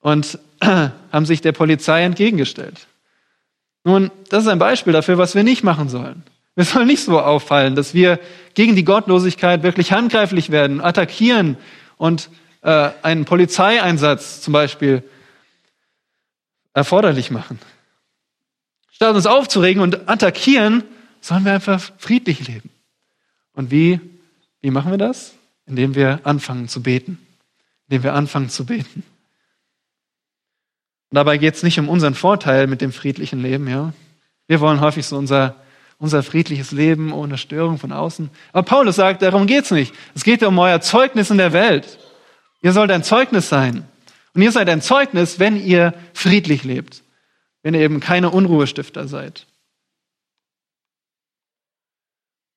[0.00, 2.86] und äh, haben sich der Polizei entgegengestellt.
[3.84, 6.22] Nun, das ist ein Beispiel dafür, was wir nicht machen sollen.
[6.54, 8.20] Wir sollen nicht so auffallen, dass wir
[8.54, 11.56] gegen die Gottlosigkeit wirklich handgreiflich werden, attackieren
[11.96, 12.28] und
[12.62, 15.02] äh, einen Polizeieinsatz zum Beispiel
[16.74, 17.58] erforderlich machen.
[18.92, 20.84] Statt uns aufzuregen und attackieren,
[21.20, 22.70] sollen wir einfach friedlich leben.
[23.54, 24.00] Und wie,
[24.60, 25.34] wie machen wir das?
[25.66, 27.18] Indem wir anfangen zu beten.
[27.88, 29.02] Indem wir anfangen zu beten.
[31.10, 33.92] Und dabei geht es nicht um unseren Vorteil mit dem friedlichen Leben, ja.
[34.46, 35.56] Wir wollen häufig so unser
[36.02, 38.28] unser friedliches Leben ohne Störung von außen.
[38.52, 39.94] Aber Paulus sagt, darum geht's nicht.
[40.16, 41.96] Es geht um euer Zeugnis in der Welt.
[42.60, 43.84] Ihr sollt ein Zeugnis sein.
[44.34, 47.04] Und ihr seid ein Zeugnis, wenn ihr friedlich lebt.
[47.62, 49.46] Wenn ihr eben keine Unruhestifter seid.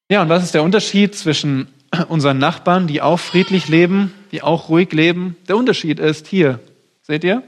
[0.10, 1.68] Ja, und was ist der Unterschied zwischen
[2.10, 5.36] unseren Nachbarn, die auch friedlich leben, die auch ruhig leben?
[5.48, 6.60] Der Unterschied ist hier,
[7.02, 7.42] seht ihr?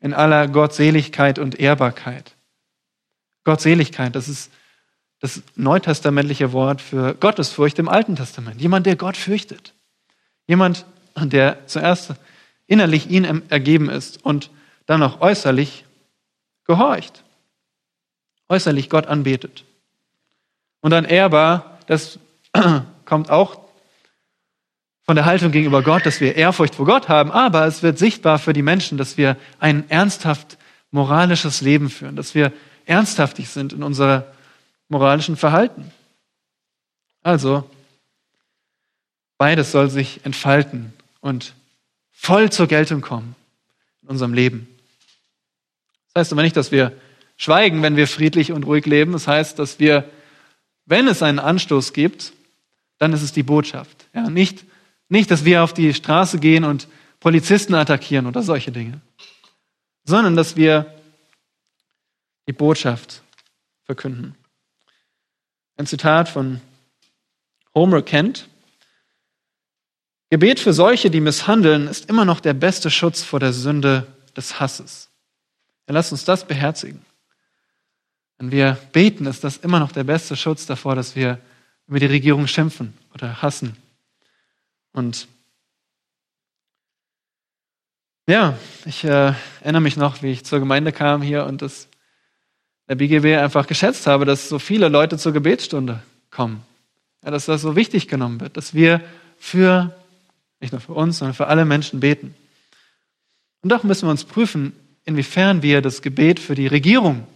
[0.00, 2.34] In aller Gottseligkeit und Ehrbarkeit.
[3.44, 4.50] Gottseligkeit, das ist
[5.20, 8.60] das neutestamentliche Wort für Gottesfurcht im Alten Testament.
[8.60, 9.72] Jemand, der Gott fürchtet.
[10.46, 10.84] Jemand,
[11.16, 12.14] der zuerst
[12.66, 14.50] innerlich ihn ergeben ist und
[14.86, 15.84] dann auch äußerlich
[16.64, 17.22] gehorcht.
[18.48, 19.64] Äußerlich Gott anbetet.
[20.80, 22.18] Und dann ehrbar, das
[23.04, 23.60] kommt auch
[25.04, 28.38] von der Haltung gegenüber Gott, dass wir Ehrfurcht vor Gott haben, aber es wird sichtbar
[28.38, 30.56] für die Menschen, dass wir ein ernsthaft
[30.90, 32.52] moralisches Leben führen, dass wir
[32.86, 34.32] ernsthaftig sind in unserer
[34.88, 35.92] moralischen Verhalten.
[37.22, 37.68] Also,
[39.38, 41.54] beides soll sich entfalten und
[42.12, 43.34] voll zur Geltung kommen
[44.02, 44.68] in unserem Leben.
[46.12, 46.92] Das heißt aber nicht, dass wir
[47.36, 49.12] schweigen, wenn wir friedlich und ruhig leben.
[49.12, 50.08] Das heißt, dass wir,
[50.86, 52.32] wenn es einen Anstoß gibt,
[52.98, 54.06] dann ist es die Botschaft.
[54.14, 54.64] Ja, nicht,
[55.08, 56.88] nicht, dass wir auf die Straße gehen und
[57.20, 59.00] Polizisten attackieren oder solche Dinge,
[60.04, 60.94] sondern dass wir
[62.46, 63.22] die Botschaft
[63.84, 64.34] verkünden.
[65.76, 66.60] Ein Zitat von
[67.74, 68.48] Homer Kent.
[70.30, 74.60] Gebet für solche, die misshandeln, ist immer noch der beste Schutz vor der Sünde des
[74.60, 75.10] Hasses.
[75.88, 77.04] Ja, lasst uns das beherzigen.
[78.38, 81.38] Wenn wir beten, ist das immer noch der beste Schutz davor, dass wir
[81.86, 83.76] über die Regierung schimpfen oder hassen.
[84.92, 85.28] Und
[88.26, 91.88] ja, ich äh, erinnere mich noch, wie ich zur Gemeinde kam hier und das
[92.88, 96.62] der BGW einfach geschätzt habe, dass so viele Leute zur Gebetsstunde kommen.
[97.22, 99.00] Ja, dass das so wichtig genommen wird, dass wir
[99.38, 99.94] für,
[100.60, 102.34] nicht nur für uns, sondern für alle Menschen beten.
[103.62, 107.26] Und doch müssen wir uns prüfen, inwiefern wir das Gebet für die Regierung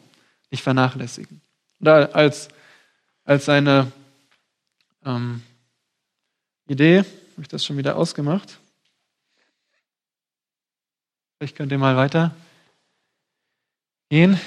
[0.51, 1.41] nicht vernachlässigen.
[1.81, 2.49] Da als,
[3.25, 3.93] als eine
[5.05, 5.43] ähm,
[6.67, 8.59] Idee, habe ich das schon wieder ausgemacht.
[11.37, 12.35] Vielleicht könnt ihr mal weiter
[14.09, 14.41] gehen.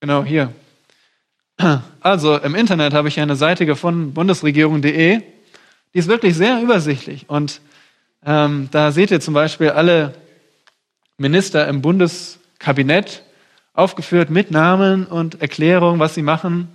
[0.00, 0.52] Genau, hier.
[2.00, 5.22] Also im Internet habe ich eine Seite gefunden, bundesregierung.de.
[5.94, 7.30] Die ist wirklich sehr übersichtlich.
[7.30, 7.62] Und
[8.26, 10.14] ähm, da seht ihr zum Beispiel alle
[11.18, 13.22] Minister im Bundeskabinett
[13.72, 16.68] aufgeführt mit Namen und Erklärung, was sie machen.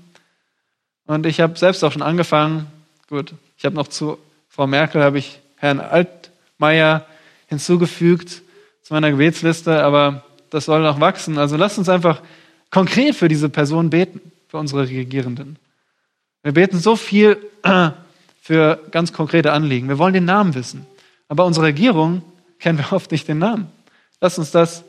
[1.06, 2.68] Und ich habe selbst auch schon angefangen.
[3.10, 4.18] Gut, ich habe noch zu
[4.50, 7.06] Frau Merkel habe ich Herrn Altmaier
[7.48, 8.42] hinzugefügt
[8.82, 11.38] zu meiner Gebetsliste, aber das soll noch wachsen.
[11.38, 12.22] Also lasst uns einfach
[12.70, 15.58] konkret für diese Person beten, für unsere Regierenden.
[16.44, 17.38] Wir beten so viel
[18.42, 19.88] für ganz konkrete Anliegen.
[19.88, 20.86] Wir wollen den Namen wissen.
[21.30, 22.22] Aber unsere Regierung
[22.60, 23.72] kennen wir oft nicht den Namen.
[24.20, 24.84] Lass uns das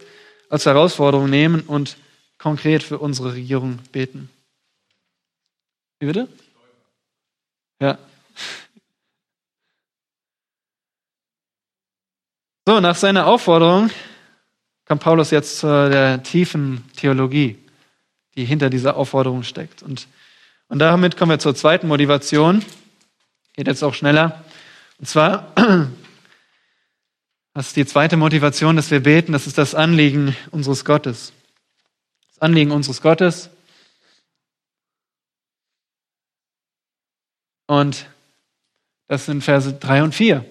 [0.49, 1.97] als Herausforderung nehmen und
[2.37, 4.29] konkret für unsere Regierung beten.
[6.01, 6.27] Wie bitte?
[7.81, 7.97] Ja.
[12.67, 13.91] So, nach seiner Aufforderung
[14.87, 17.57] kommt Paulus jetzt zu der tiefen Theologie
[18.37, 19.83] die hinter dieser Aufforderung steckt.
[19.83, 20.07] Und,
[20.69, 22.65] und damit kommen wir zur zweiten Motivation.
[23.55, 24.45] Geht jetzt auch schneller.
[24.99, 25.53] Und zwar,
[27.53, 29.33] was ist die zweite Motivation, dass wir beten?
[29.33, 31.33] Das ist das Anliegen unseres Gottes.
[32.29, 33.51] Das Anliegen unseres Gottes.
[37.67, 38.07] Und
[39.09, 40.45] das sind Verse 3 und 4.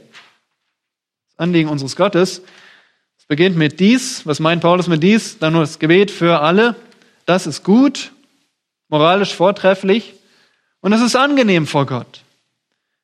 [1.27, 2.41] Das Anliegen unseres Gottes.
[3.27, 4.25] beginnt mit dies.
[4.25, 5.37] Was meint Paulus mit dies?
[5.37, 6.75] Dann nur das Gebet für alle.
[7.25, 8.11] Das ist gut,
[8.87, 10.15] moralisch vortrefflich
[10.81, 12.23] und es ist angenehm vor Gott.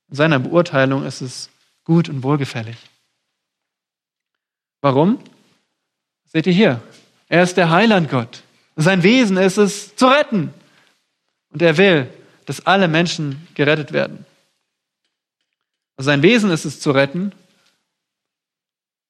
[0.09, 1.49] In seiner Beurteilung ist es
[1.83, 2.75] gut und wohlgefällig.
[4.85, 5.17] Warum?
[6.27, 6.79] Seht ihr hier.
[7.27, 8.43] Er ist der Heiland Gott.
[8.75, 10.53] Sein Wesen ist es zu retten.
[11.51, 12.07] Und er will,
[12.45, 14.27] dass alle Menschen gerettet werden.
[15.97, 17.31] Sein Wesen ist es zu retten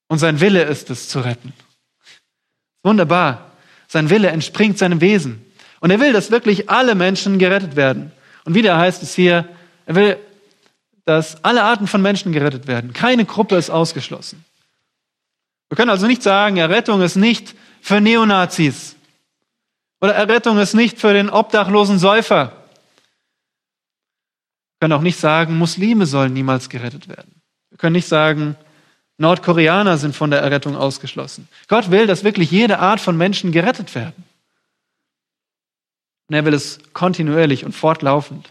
[0.07, 1.51] und sein Wille ist es zu retten.
[2.81, 3.51] Wunderbar.
[3.89, 5.45] Sein Wille entspringt seinem Wesen.
[5.81, 8.13] Und er will, dass wirklich alle Menschen gerettet werden.
[8.45, 9.45] Und wieder heißt es hier,
[9.88, 10.17] er will,
[11.03, 12.93] dass alle Arten von Menschen gerettet werden.
[12.93, 14.45] Keine Gruppe ist ausgeschlossen.
[15.69, 18.95] Wir können also nicht sagen, Errettung ist nicht für Neonazis
[20.01, 22.51] oder Errettung ist nicht für den obdachlosen Säufer.
[24.73, 27.41] Wir können auch nicht sagen, Muslime sollen niemals gerettet werden.
[27.69, 28.56] Wir können nicht sagen,
[29.17, 31.47] Nordkoreaner sind von der Errettung ausgeschlossen.
[31.67, 34.23] Gott will, dass wirklich jede Art von Menschen gerettet werden.
[36.28, 38.49] Und er will es kontinuierlich und fortlaufend.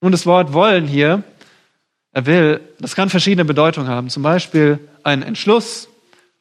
[0.00, 1.22] Nun, das Wort wollen hier,
[2.12, 4.08] er will, das kann verschiedene Bedeutungen haben.
[4.08, 5.88] Zum Beispiel einen Entschluss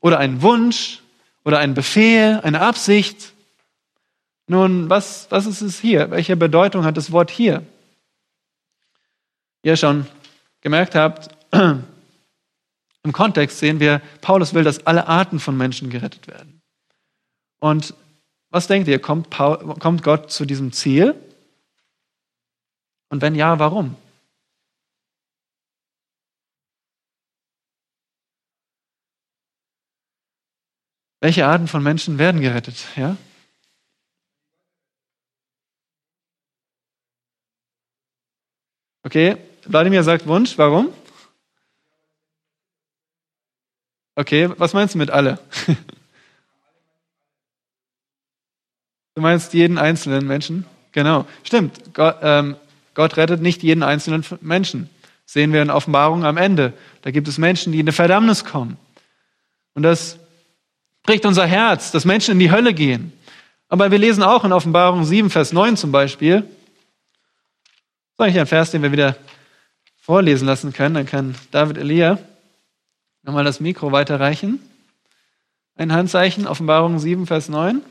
[0.06, 1.02] oder einen Wunsch
[1.44, 3.34] oder einen Befehl, eine Absicht.
[4.46, 6.12] Nun, was, was ist es hier?
[6.12, 7.66] Welche Bedeutung hat das Wort hier?
[9.64, 10.06] Ihr schon
[10.62, 16.62] gemerkt habt, im Kontext sehen wir, Paulus will, dass alle Arten von Menschen gerettet werden.
[17.60, 17.96] Und
[18.52, 21.16] was denkt ihr, kommt, Paul, kommt Gott zu diesem Ziel?
[23.10, 23.96] Und wenn ja, warum?
[31.26, 32.76] Welche Arten von Menschen werden gerettet?
[32.96, 33.18] Ja?
[39.02, 40.56] Okay, Wladimir sagt Wunsch.
[40.60, 40.94] Warum?
[44.14, 45.40] Okay, was meinst du mit alle?
[49.16, 50.66] Du meinst jeden einzelnen Menschen?
[50.92, 51.96] Genau, stimmt.
[51.96, 52.56] Gott, ähm,
[52.94, 54.90] Gott rettet nicht jeden einzelnen Menschen.
[55.26, 56.74] Sehen wir in Offenbarung am Ende.
[57.02, 58.78] Da gibt es Menschen, die in die Verdammnis kommen.
[59.74, 60.20] Und das
[61.06, 63.14] bricht unser Herz, dass Menschen in die Hölle gehen.
[63.68, 66.42] Aber wir lesen auch in Offenbarung 7, Vers 9 zum Beispiel.
[66.42, 66.50] Das
[68.14, 69.18] ist eigentlich ein Vers, den wir wieder
[69.98, 70.96] vorlesen lassen können.
[70.96, 72.20] Dann kann David Elia
[73.24, 74.60] nochmal das Mikro weiterreichen.
[75.76, 77.82] Ein Handzeichen, Offenbarung 7, Vers 9.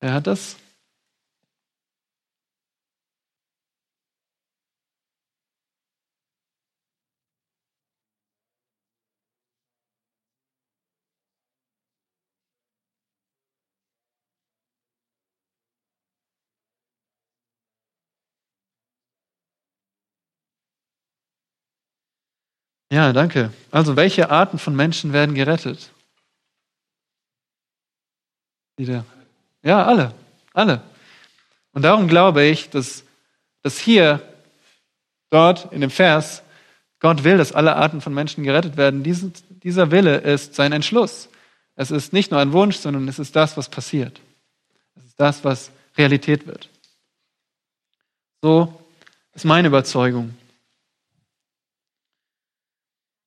[0.00, 0.56] Wer hat das?
[22.92, 23.50] Ja, danke.
[23.70, 25.90] Also, welche Arten von Menschen werden gerettet?
[28.76, 29.06] Wieder.
[29.62, 30.12] Ja, alle.
[30.52, 30.82] Alle.
[31.72, 33.04] Und darum glaube ich, dass,
[33.62, 34.20] dass hier,
[35.30, 36.42] dort in dem Vers,
[37.00, 39.02] Gott will, dass alle Arten von Menschen gerettet werden.
[39.02, 41.30] Diesen, dieser Wille ist sein Entschluss.
[41.76, 44.20] Es ist nicht nur ein Wunsch, sondern es ist das, was passiert.
[44.96, 46.68] Es ist das, was Realität wird.
[48.42, 48.78] So
[49.32, 50.36] ist meine Überzeugung.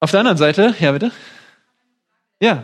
[0.06, 1.12] Auf der anderen Seite, ja bitte.
[2.39, 2.63] Ja.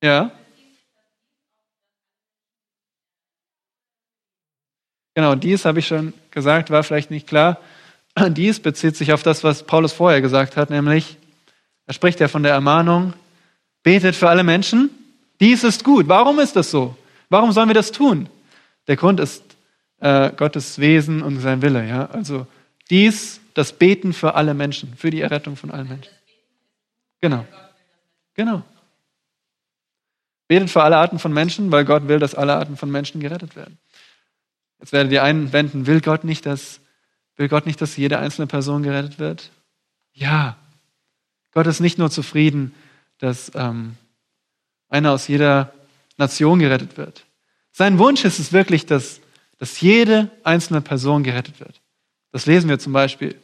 [0.00, 0.30] Ja.
[5.16, 7.58] Genau, dies habe ich schon gesagt, war vielleicht nicht klar.
[8.28, 11.16] Dies bezieht sich auf das, was Paulus vorher gesagt hat, nämlich,
[11.86, 13.14] er spricht ja von der Ermahnung,
[13.82, 14.90] betet für alle Menschen.
[15.40, 16.06] Dies ist gut.
[16.06, 16.96] Warum ist das so?
[17.28, 18.28] Warum sollen wir das tun?
[18.86, 19.42] Der Grund ist
[19.98, 21.84] äh, Gottes Wesen und sein Wille.
[21.88, 22.06] Ja?
[22.12, 22.46] Also
[22.90, 26.12] dies, das Beten für alle Menschen, für die Errettung von allen Menschen.
[27.20, 27.46] Genau.
[28.34, 28.62] Genau.
[30.48, 33.54] Betet für alle Arten von Menschen, weil Gott will, dass alle Arten von Menschen gerettet
[33.54, 33.78] werden.
[34.80, 36.80] Jetzt werdet ihr einwenden, will Gott nicht, dass,
[37.36, 39.50] will Gott nicht, dass jede einzelne Person gerettet wird?
[40.12, 40.56] Ja.
[41.52, 42.74] Gott ist nicht nur zufrieden,
[43.18, 43.96] dass ähm,
[44.88, 45.72] einer aus jeder
[46.16, 47.26] Nation gerettet wird.
[47.72, 49.20] Sein Wunsch ist es wirklich, dass,
[49.58, 51.79] dass jede einzelne Person gerettet wird.
[52.32, 53.40] Das lesen wir zum Beispiel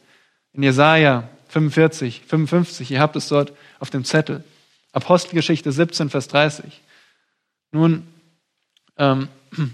[0.53, 2.91] in Jesaja 45, 55.
[2.91, 4.43] Ihr habt es dort auf dem Zettel.
[4.91, 6.81] Apostelgeschichte 17, Vers 30.
[7.71, 8.07] Nun,
[8.97, 9.27] ähm,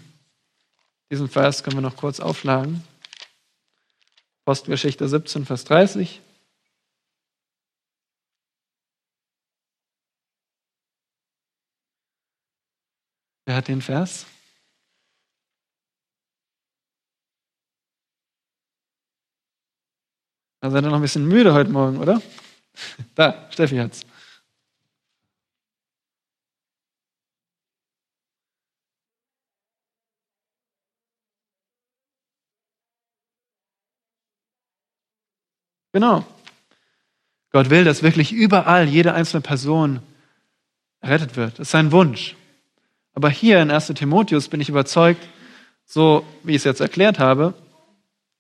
[1.12, 2.84] diesen Vers können wir noch kurz aufschlagen.
[4.46, 6.22] Postgeschichte 17, Vers 30.
[13.46, 14.26] Wer hat den Vers?
[20.64, 22.22] Da seid ihr noch ein bisschen müde heute Morgen, oder?
[23.16, 24.06] Da, Steffi hat's.
[35.92, 36.26] Genau.
[37.52, 40.00] Gott will, dass wirklich überall jede einzelne Person
[41.02, 41.60] errettet wird.
[41.60, 42.38] Das ist sein Wunsch.
[43.14, 45.28] Aber hier in 1 Timotheus bin ich überzeugt,
[45.84, 47.54] so wie ich es jetzt erklärt habe,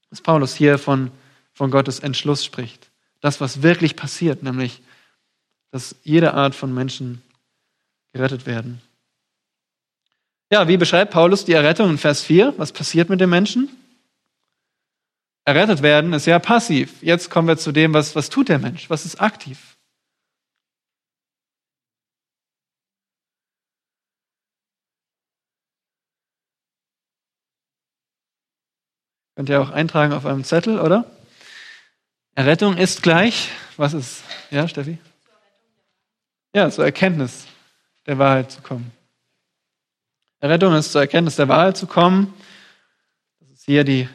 [0.09, 1.11] dass Paulus hier von,
[1.53, 2.91] von Gottes Entschluss spricht.
[3.21, 4.81] Das, was wirklich passiert, nämlich,
[5.71, 7.21] dass jede Art von Menschen
[8.11, 8.81] gerettet werden.
[10.51, 12.53] Ja, wie beschreibt Paulus die Errettung in Vers 4?
[12.57, 13.69] Was passiert mit den Menschen?
[15.45, 17.01] Errettet werden ist ja passiv.
[17.01, 18.89] Jetzt kommen wir zu dem, was, was tut der Mensch?
[18.89, 19.77] Was ist aktiv?
[29.35, 31.05] Könnt ihr auch eintragen auf einem Zettel, oder?
[32.35, 34.97] Errettung ist gleich, was ist, ja, Steffi?
[36.53, 37.45] Ja, zur Erkenntnis
[38.05, 38.91] der Wahrheit zu kommen.
[40.39, 42.33] Errettung ist zur Erkenntnis der Wahrheit zu kommen.
[43.39, 44.07] Das ist hier die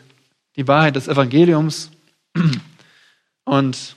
[0.58, 1.90] die Wahrheit des Evangeliums.
[3.44, 3.96] Und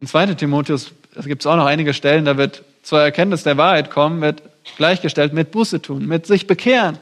[0.00, 0.34] in 2.
[0.34, 0.92] Timotheus
[1.24, 4.42] gibt es auch noch einige Stellen, da wird zur Erkenntnis der Wahrheit kommen, wird
[4.76, 6.98] gleichgestellt mit Buße tun, mit sich bekehren.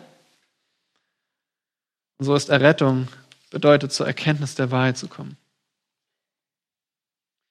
[2.18, 3.08] Und so ist Errettung,
[3.50, 5.36] bedeutet zur Erkenntnis der Wahrheit zu kommen.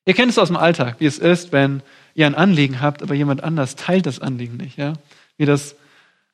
[0.08, 1.84] Ihr kennt es aus dem Alltag, wie es ist, wenn
[2.16, 4.78] ihr ein Anliegen habt, aber jemand anders teilt das Anliegen nicht.
[4.78, 4.94] Ja?
[5.36, 5.74] Wie, das,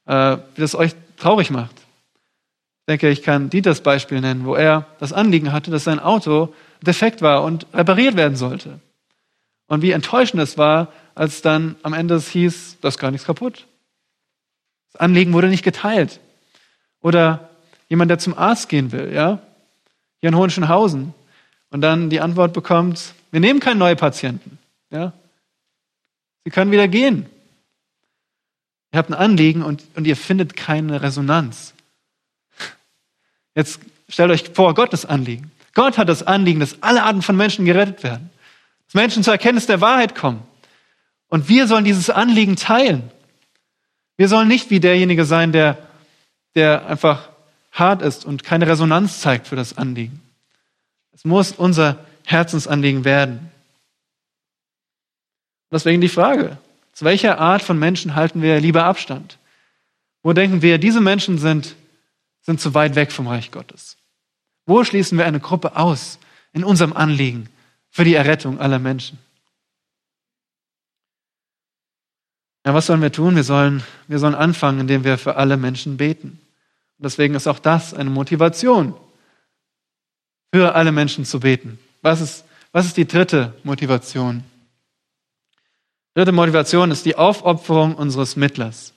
[0.05, 1.76] äh, wie das euch traurig macht.
[1.76, 6.53] Ich denke, ich kann Dieters Beispiel nennen, wo er das Anliegen hatte, dass sein Auto
[6.82, 8.80] defekt war und repariert werden sollte.
[9.65, 13.26] Und wie enttäuschend es war, als dann am Ende es hieß, da ist gar nichts
[13.26, 13.65] kaputt.
[14.91, 16.19] Das Anliegen wurde nicht geteilt.
[17.01, 17.49] Oder
[17.89, 19.39] jemand, der zum Arzt gehen will, ja,
[20.19, 21.15] hier in Hohenschönhausen,
[21.71, 24.59] und dann die Antwort bekommt, wir nehmen keinen neuen Patienten,
[24.91, 25.11] ja.
[26.45, 27.25] Sie können wieder gehen.
[28.91, 31.73] Ihr habt ein Anliegen und, und ihr findet keine Resonanz.
[33.55, 35.51] Jetzt stellt euch vor, Gottes Anliegen.
[35.73, 38.29] Gott hat das Anliegen, dass alle Arten von Menschen gerettet werden.
[38.86, 40.43] Dass Menschen zur Erkenntnis der Wahrheit kommen.
[41.27, 43.09] Und wir sollen dieses Anliegen teilen.
[44.15, 45.79] Wir sollen nicht wie derjenige sein, der,
[46.53, 47.29] der einfach
[47.71, 50.21] hart ist und keine Resonanz zeigt für das Anliegen.
[51.13, 53.51] Es muss unser Herzensanliegen werden.
[55.71, 56.57] Deswegen die Frage,
[56.93, 59.38] zu welcher Art von Menschen halten wir lieber Abstand?
[60.21, 61.76] Wo denken wir, diese Menschen sind
[62.43, 63.97] sind zu weit weg vom Reich Gottes?
[64.65, 66.19] Wo schließen wir eine Gruppe aus
[66.51, 67.49] in unserem Anliegen
[67.89, 69.17] für die Errettung aller Menschen?
[72.65, 73.36] Ja, was sollen wir tun?
[73.36, 76.39] Wir sollen, wir sollen anfangen, indem wir für alle Menschen beten.
[76.97, 78.95] Und deswegen ist auch das eine Motivation,
[80.53, 81.80] für alle Menschen zu beten.
[82.03, 84.43] Was ist, was ist die dritte Motivation?
[86.13, 88.93] Dritte Motivation ist die Aufopferung unseres Mittlers.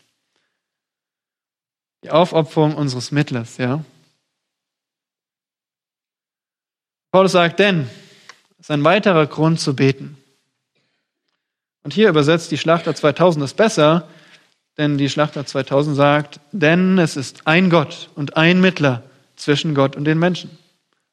[2.03, 3.85] Die Aufopferung unseres Mittlers, ja.
[7.13, 7.89] Paulus sagt, denn,
[8.59, 10.19] das ist ein weiterer Grund zu beten.
[11.85, 14.09] Und hier übersetzt die Schlachter 2000 das besser,
[14.79, 19.05] denn die Schlachter 2000 sagt, denn es ist ein Gott und ein Mittler
[19.37, 20.59] zwischen Gott und den Menschen.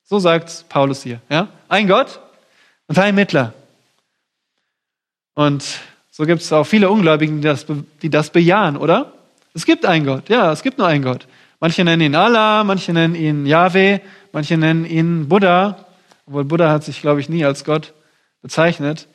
[0.04, 1.48] So sagt Paulus hier, ja.
[1.70, 2.20] Ein Gott
[2.88, 3.54] und ein Mittler.
[5.34, 5.80] Und
[6.12, 7.66] so gibt es auch viele Ungläubigen, die das,
[8.02, 9.14] die das bejahen, oder?
[9.54, 11.28] Es gibt einen Gott, ja, es gibt nur einen Gott.
[11.60, 14.00] Manche nennen ihn Allah, manche nennen ihn Yahweh,
[14.32, 15.86] manche nennen ihn Buddha,
[16.26, 17.94] obwohl Buddha hat sich, glaube ich, nie als Gott
[18.42, 19.08] bezeichnet.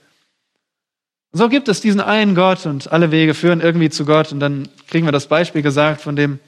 [1.32, 4.32] so gibt es diesen einen Gott und alle Wege führen irgendwie zu Gott.
[4.32, 6.40] Und dann kriegen wir das Beispiel gesagt von dem,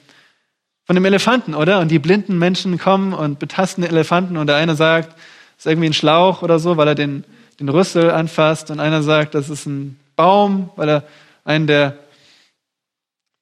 [0.90, 1.78] von dem Elefanten, oder?
[1.78, 5.16] Und die blinden Menschen kommen und betasten den Elefanten und der eine sagt,
[5.56, 7.22] es ist irgendwie ein Schlauch oder so, weil er den,
[7.60, 8.72] den Rüssel anfasst.
[8.72, 11.04] Und einer sagt, das ist ein Baum, weil er
[11.44, 11.96] einen der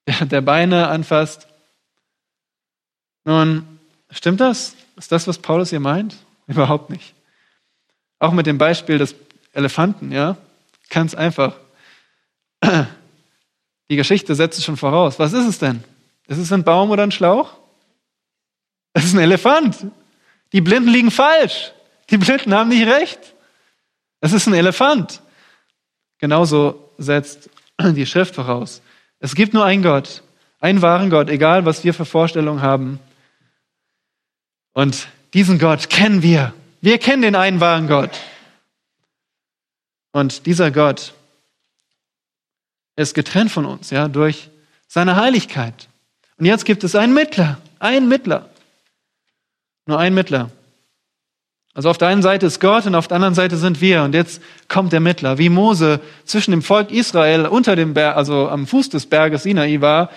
[0.20, 1.48] der Beine anfasst.
[3.24, 3.66] Nun,
[4.10, 4.76] stimmt das?
[4.96, 6.16] Ist das, was Paulus hier meint?
[6.48, 7.14] Überhaupt nicht.
[8.18, 9.14] Auch mit dem Beispiel des
[9.54, 10.36] Elefanten, ja?
[10.90, 11.56] Ganz einfach.
[13.88, 15.18] Die Geschichte setzt es schon voraus.
[15.18, 15.82] Was ist es denn?
[16.28, 17.54] Ist es ein Baum oder ein Schlauch?
[18.92, 19.86] Es ist ein Elefant.
[20.52, 21.72] Die Blinden liegen falsch.
[22.10, 23.34] Die Blinden haben nicht recht.
[24.20, 25.22] Es ist ein Elefant.
[26.18, 27.50] Genauso setzt
[27.80, 28.82] die Schrift voraus.
[29.20, 30.22] Es gibt nur einen Gott,
[30.60, 33.00] einen wahren Gott, egal was wir für Vorstellungen haben.
[34.74, 36.54] Und diesen Gott kennen wir.
[36.80, 38.10] Wir kennen den einen wahren Gott.
[40.12, 41.14] Und dieser Gott
[42.96, 44.50] ist getrennt von uns, ja, durch
[44.88, 45.88] seine Heiligkeit.
[46.38, 48.48] Und jetzt gibt es einen Mittler, einen Mittler.
[49.86, 50.50] Nur einen Mittler.
[51.74, 54.02] Also auf der einen Seite ist Gott und auf der anderen Seite sind wir.
[54.02, 58.48] Und jetzt kommt der Mittler, wie Mose zwischen dem Volk Israel unter dem Berg, also
[58.48, 60.10] am Fuß des Berges Sinai war.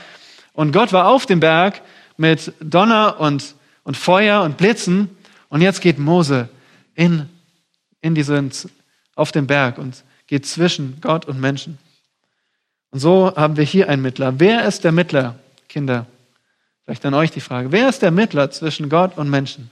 [0.54, 1.82] Und Gott war auf dem Berg
[2.18, 5.16] mit Donner und, und Feuer und Blitzen.
[5.50, 6.50] Und jetzt geht Mose
[6.96, 7.30] in,
[8.02, 8.52] in diesen,
[9.16, 11.78] auf den Berg und geht zwischen Gott und Menschen.
[12.92, 14.40] Und so haben wir hier einen Mittler.
[14.40, 15.36] Wer ist der Mittler,
[15.72, 16.06] Kinder?
[16.84, 17.72] Vielleicht an euch die Frage.
[17.72, 19.72] Wer ist der Mittler zwischen Gott und Menschen?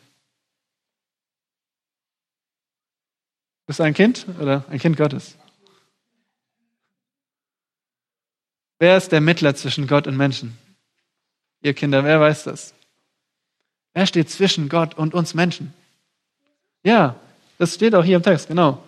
[3.67, 5.35] Bist du ein Kind oder ein Kind Gottes?
[8.79, 10.57] Wer ist der Mittler zwischen Gott und Menschen?
[11.61, 12.73] Ihr Kinder, wer weiß das?
[13.93, 15.73] Wer steht zwischen Gott und uns Menschen?
[16.83, 17.15] Ja,
[17.57, 18.81] das steht auch hier im Text, genau.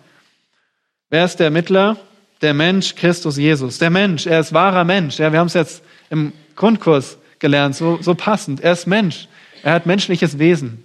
[1.10, 1.98] Wer ist der Mittler?
[2.40, 3.78] Der Mensch Christus Jesus.
[3.78, 5.18] Der Mensch, er ist wahrer Mensch.
[5.18, 8.60] Ja, wir haben es jetzt im Grundkurs gelernt, so, so passend.
[8.60, 9.28] Er ist Mensch.
[9.62, 10.84] Er hat menschliches Wesen.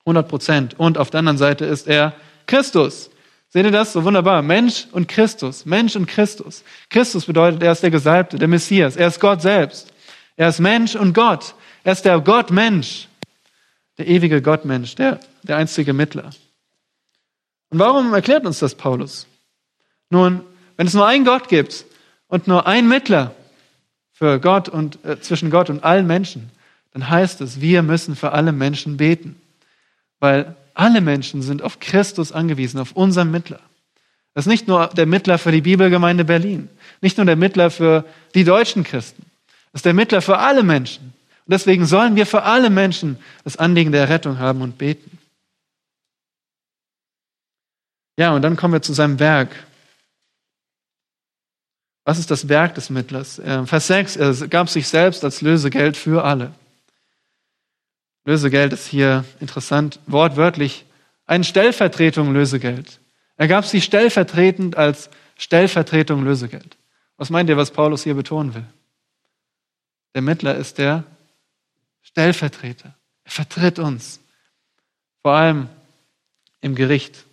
[0.00, 0.78] 100 Prozent.
[0.78, 2.14] Und auf der anderen Seite ist er
[2.46, 3.10] Christus.
[3.50, 3.92] Seht ihr das?
[3.92, 4.42] So wunderbar.
[4.42, 5.64] Mensch und Christus.
[5.66, 6.64] Mensch und Christus.
[6.90, 8.96] Christus bedeutet, er ist der Gesalbte, der Messias.
[8.96, 9.92] Er ist Gott selbst.
[10.36, 11.54] Er ist Mensch und Gott.
[11.84, 13.08] Er ist der Gott-Mensch.
[13.96, 16.30] Der ewige Gott-Mensch, der, der einzige Mittler.
[17.70, 19.26] Und warum erklärt uns das Paulus?
[20.10, 20.42] Nun,
[20.76, 21.84] wenn es nur einen Gott gibt
[22.28, 23.34] und nur einen Mittler
[24.18, 26.50] für Gott und äh, zwischen Gott und allen Menschen,
[26.92, 29.40] dann heißt es, wir müssen für alle Menschen beten,
[30.18, 33.60] weil alle Menschen sind auf Christus angewiesen, auf unseren Mittler.
[34.34, 36.68] Das ist nicht nur der Mittler für die Bibelgemeinde Berlin,
[37.00, 38.04] nicht nur der Mittler für
[38.34, 39.24] die deutschen Christen.
[39.72, 41.14] Das ist der Mittler für alle Menschen.
[41.46, 45.16] Und deswegen sollen wir für alle Menschen das Anliegen der Rettung haben und beten.
[48.16, 49.50] Ja, und dann kommen wir zu seinem Werk.
[52.08, 53.38] Was ist das Werk des Mittlers?
[53.66, 56.54] Vers 6, er gab sich selbst als Lösegeld für alle.
[58.24, 60.86] Lösegeld ist hier interessant, wortwörtlich
[61.26, 62.98] eine Stellvertretung Lösegeld.
[63.36, 66.78] Er gab sie stellvertretend als Stellvertretung Lösegeld.
[67.18, 68.64] Was meint ihr, was Paulus hier betonen will?
[70.14, 71.04] Der Mittler ist der
[72.00, 72.94] Stellvertreter.
[73.24, 74.18] Er vertritt uns.
[75.20, 75.68] Vor allem
[76.62, 77.26] im Gericht.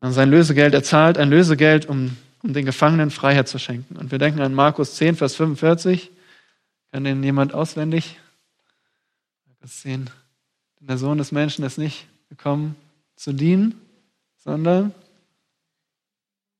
[0.00, 3.96] Und sein Lösegeld, er zahlt ein Lösegeld, um, um den Gefangenen Freiheit zu schenken.
[3.96, 6.10] Und wir denken an Markus 10, Vers 45.
[6.92, 8.18] Kann den jemand auswendig?
[9.58, 10.08] Vers 10.
[10.80, 12.76] Denn der Sohn des Menschen ist nicht gekommen
[13.16, 13.80] zu dienen,
[14.44, 14.94] sondern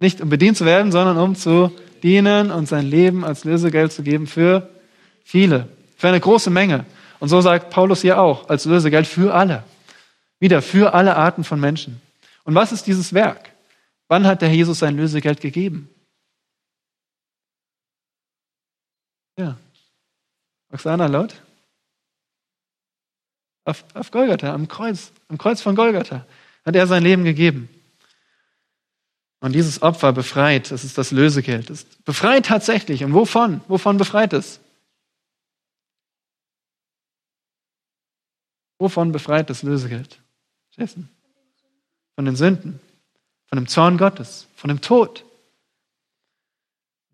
[0.00, 1.70] nicht um bedient zu werden, sondern um zu
[2.02, 4.68] dienen und sein Leben als Lösegeld zu geben für
[5.24, 6.84] viele, für eine große Menge.
[7.20, 9.62] Und so sagt Paulus hier auch, als Lösegeld für alle.
[10.40, 12.00] Wieder für alle Arten von Menschen.
[12.44, 13.45] Und was ist dieses Werk?
[14.08, 15.90] Wann hat der Jesus sein Lösegeld gegeben?
[19.38, 19.58] Ja.
[20.70, 21.42] Oksana laut?
[23.64, 26.24] Auf, auf Golgatha, am Kreuz, am Kreuz von Golgatha
[26.64, 27.68] hat er sein Leben gegeben.
[29.40, 33.04] Und dieses Opfer befreit, das ist das Lösegeld, das befreit tatsächlich.
[33.04, 33.60] Und wovon?
[33.68, 34.60] Wovon befreit es?
[38.78, 40.20] Wovon befreit das Lösegeld?
[42.16, 42.80] Von den Sünden,
[43.46, 45.24] von dem Zorn Gottes, von dem Tod.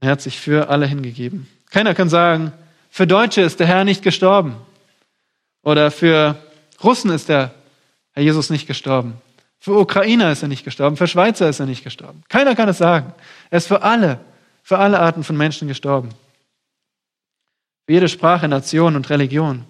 [0.01, 1.49] Er hat sich für alle hingegeben.
[1.71, 2.53] Keiner kann sagen,
[2.91, 4.57] für Deutsche ist der Herr nicht gestorben.
[5.63, 6.37] Oder für
[6.83, 7.55] Russen ist der
[8.13, 9.15] Herr Jesus nicht gestorben.
[9.61, 10.97] Für Ukrainer ist er nicht gestorben.
[10.97, 12.25] Für Schweizer ist er nicht gestorben.
[12.29, 13.15] Keiner kann es sagen.
[13.51, 14.19] Er ist für alle,
[14.63, 16.09] für alle Arten von Menschen gestorben.
[17.87, 19.65] Für jede Sprache, Nation und Religion.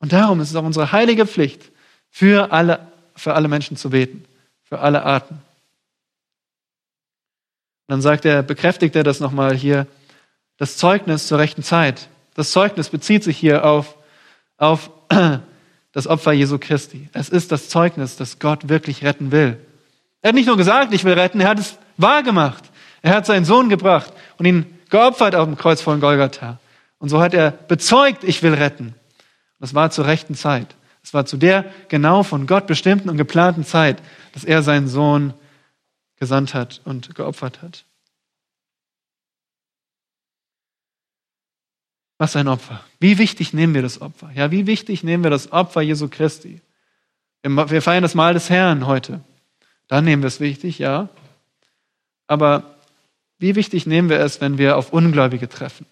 [0.00, 1.70] Und darum ist es auch unsere heilige Pflicht,
[2.10, 4.24] für alle, für alle Menschen zu beten.
[4.64, 5.40] Für alle Arten.
[7.88, 9.86] Und dann sagt er, bekräftigt er das nochmal hier,
[10.58, 12.08] das Zeugnis zur rechten Zeit.
[12.34, 13.94] Das Zeugnis bezieht sich hier auf
[14.58, 14.90] auf
[15.92, 17.08] das Opfer Jesu Christi.
[17.12, 19.58] Es ist das Zeugnis, dass Gott wirklich retten will.
[20.22, 22.64] Er hat nicht nur gesagt, ich will retten, er hat es wahr gemacht.
[23.02, 26.58] Er hat seinen Sohn gebracht und ihn geopfert auf dem Kreuz von Golgatha.
[26.98, 28.94] Und so hat er bezeugt, ich will retten.
[29.60, 30.74] Das war zur rechten Zeit.
[31.02, 33.98] Es war zu der genau von Gott bestimmten und geplanten Zeit,
[34.32, 35.34] dass er seinen Sohn
[36.16, 37.84] gesandt hat und geopfert hat.
[42.18, 42.82] Was ein Opfer.
[42.98, 44.30] Wie wichtig nehmen wir das Opfer?
[44.34, 46.62] Ja, wie wichtig nehmen wir das Opfer Jesu Christi?
[47.42, 49.22] Wir feiern das Mahl des Herrn heute.
[49.86, 51.08] Dann nehmen wir es wichtig, ja.
[52.26, 52.76] Aber
[53.38, 55.86] wie wichtig nehmen wir es, wenn wir auf Ungläubige treffen?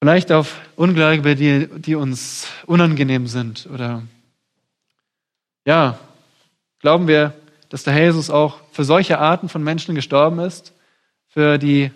[0.00, 4.02] Vielleicht auf Ungläubige, die, die uns unangenehm sind oder
[5.66, 5.98] ja,
[6.84, 7.32] glauben wir,
[7.70, 10.74] dass der Jesus auch für solche Arten von Menschen gestorben ist,
[11.28, 11.90] für die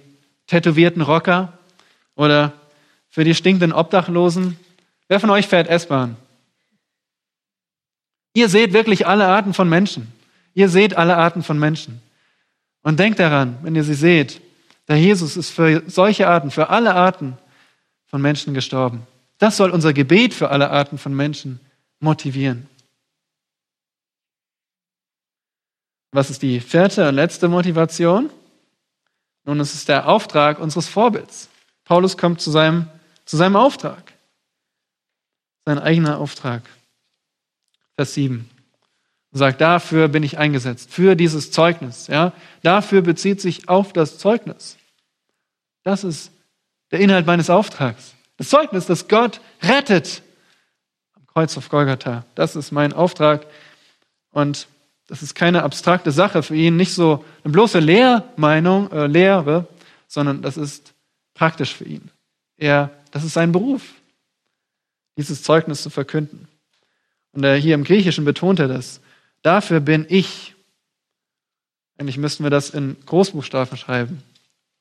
[0.46, 1.52] tätowierten Rocker
[2.14, 2.54] oder
[3.10, 4.58] für die stinkenden Obdachlosen?
[5.06, 6.16] Wer von euch fährt S-Bahn?
[8.32, 10.10] Ihr seht wirklich alle Arten von Menschen.
[10.54, 12.00] Ihr seht alle Arten von Menschen.
[12.80, 14.40] Und denkt daran, wenn ihr sie seht,
[14.88, 17.36] der Jesus ist für solche Arten, für alle Arten
[18.06, 19.02] von Menschen gestorben.
[19.36, 21.60] Das soll unser Gebet für alle Arten von Menschen
[22.00, 22.68] motivieren.
[26.10, 28.30] Was ist die vierte und letzte Motivation?
[29.44, 31.48] Nun, es ist der Auftrag unseres Vorbilds.
[31.84, 32.88] Paulus kommt zu seinem,
[33.24, 34.12] zu seinem Auftrag.
[35.64, 36.62] Sein eigener Auftrag.
[37.96, 38.48] Vers 7.
[39.30, 42.06] Und sagt, dafür bin ich eingesetzt, für dieses Zeugnis.
[42.06, 42.32] Ja?
[42.62, 44.78] Dafür bezieht sich auf das Zeugnis.
[45.82, 46.30] Das ist
[46.90, 48.14] der Inhalt meines Auftrags.
[48.38, 50.22] Das Zeugnis, dass Gott rettet
[51.14, 52.24] am Kreuz auf Golgatha.
[52.34, 53.46] Das ist mein Auftrag.
[54.30, 54.68] Und
[55.08, 59.66] das ist keine abstrakte Sache für ihn, nicht so eine bloße Lehrmeinung, äh, Lehre,
[60.06, 60.94] sondern das ist
[61.34, 62.10] praktisch für ihn.
[62.58, 63.82] Er, das ist sein Beruf,
[65.16, 66.46] dieses Zeugnis zu verkünden.
[67.32, 69.00] Und er, hier im Griechischen betont er das.
[69.42, 70.54] Dafür bin ich.
[71.96, 74.22] Eigentlich müssten wir das in Großbuchstaben schreiben.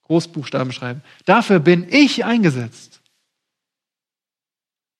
[0.03, 1.03] Großbuchstaben schreiben.
[1.25, 2.99] Dafür bin ich eingesetzt.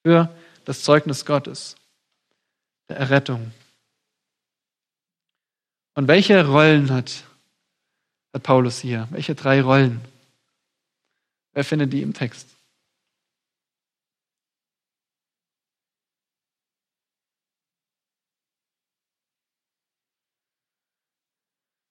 [0.04, 0.30] Für
[0.64, 1.76] das Zeugnis Gottes,
[2.88, 3.52] der Errettung.
[5.98, 7.24] Und welche Rollen hat,
[8.32, 9.08] hat Paulus hier?
[9.10, 10.00] Welche drei Rollen?
[11.54, 12.48] Wer findet die im Text?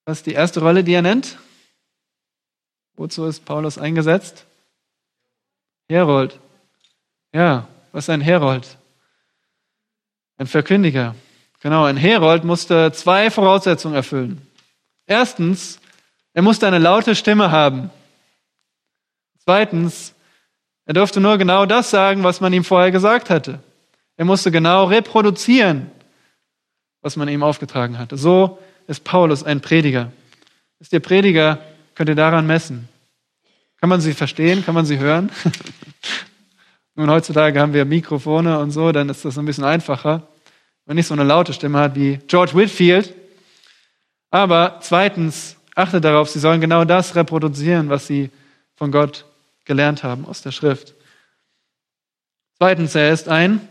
[0.05, 1.37] Was ist die erste Rolle, die er nennt?
[2.95, 4.45] Wozu ist Paulus eingesetzt?
[5.89, 6.39] Herold.
[7.33, 8.77] Ja, was ist ein Herold?
[10.37, 11.13] Ein Verkündiger.
[11.61, 14.41] Genau, ein Herold musste zwei Voraussetzungen erfüllen.
[15.07, 15.79] Erstens,
[16.33, 17.89] er musste eine laute Stimme haben.
[19.43, 20.13] Zweitens,
[20.85, 23.59] er durfte nur genau das sagen, was man ihm vorher gesagt hatte.
[24.17, 25.89] Er musste genau reproduzieren,
[27.01, 28.17] was man ihm aufgetragen hatte.
[28.17, 30.11] So ist Paulus ein Prediger.
[30.79, 31.59] Ist der Prediger,
[31.95, 32.87] könnt ihr daran messen.
[33.79, 34.63] Kann man sie verstehen?
[34.63, 35.31] Kann man sie hören?
[36.95, 40.27] Nun, heutzutage haben wir Mikrofone und so, dann ist das ein bisschen einfacher
[40.87, 43.13] und nicht so eine laute Stimme hat wie George Whitfield.
[44.31, 48.31] Aber zweitens, achtet darauf, sie sollen genau das reproduzieren, was sie
[48.75, 49.25] von Gott
[49.65, 50.95] gelernt haben aus der Schrift.
[52.57, 53.67] Zweitens, er ist ein,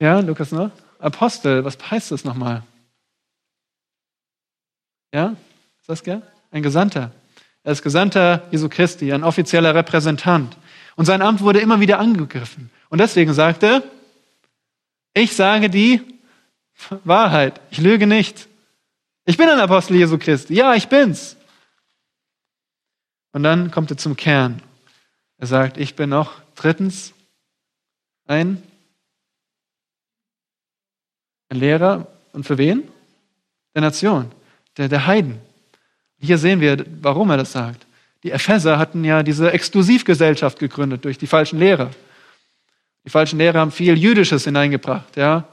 [0.00, 0.70] ja, Lukas noch?
[0.98, 2.62] Apostel, was heißt das nochmal?
[5.12, 5.36] Ja,
[5.82, 6.22] Saskia?
[6.50, 7.10] Ein Gesandter.
[7.62, 10.56] Er ist Gesandter Jesu Christi, ein offizieller Repräsentant.
[10.96, 12.70] Und sein Amt wurde immer wieder angegriffen.
[12.88, 13.82] Und deswegen sagte er,
[15.14, 16.00] ich sage die
[17.04, 17.60] Wahrheit.
[17.70, 18.48] Ich lüge nicht.
[19.24, 20.54] Ich bin ein Apostel Jesu Christi.
[20.54, 21.36] Ja, ich bin's.
[23.32, 24.62] Und dann kommt er zum Kern.
[25.38, 27.12] Er sagt, ich bin noch drittens
[28.26, 28.62] ein,
[31.48, 32.06] ein Lehrer.
[32.32, 32.88] Und für wen?
[33.74, 34.30] Der Nation,
[34.76, 35.40] der, der Heiden.
[36.18, 37.86] Hier sehen wir, warum er das sagt.
[38.22, 41.90] Die Epheser hatten ja diese Exklusivgesellschaft gegründet durch die falschen Lehrer.
[43.04, 45.48] Die falschen Lehrer haben viel Jüdisches hineingebracht, ja,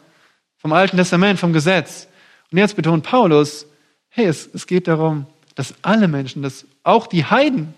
[0.57, 2.07] vom Alten Testament, vom Gesetz.
[2.51, 3.65] Und jetzt betont Paulus,
[4.09, 5.25] hey, es, es geht darum,
[5.55, 7.73] dass alle Menschen, dass auch die Heiden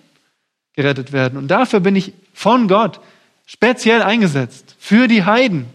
[0.74, 1.38] gerettet werden.
[1.38, 3.00] Und dafür bin ich von Gott
[3.46, 5.68] speziell eingesetzt, für die Heiden.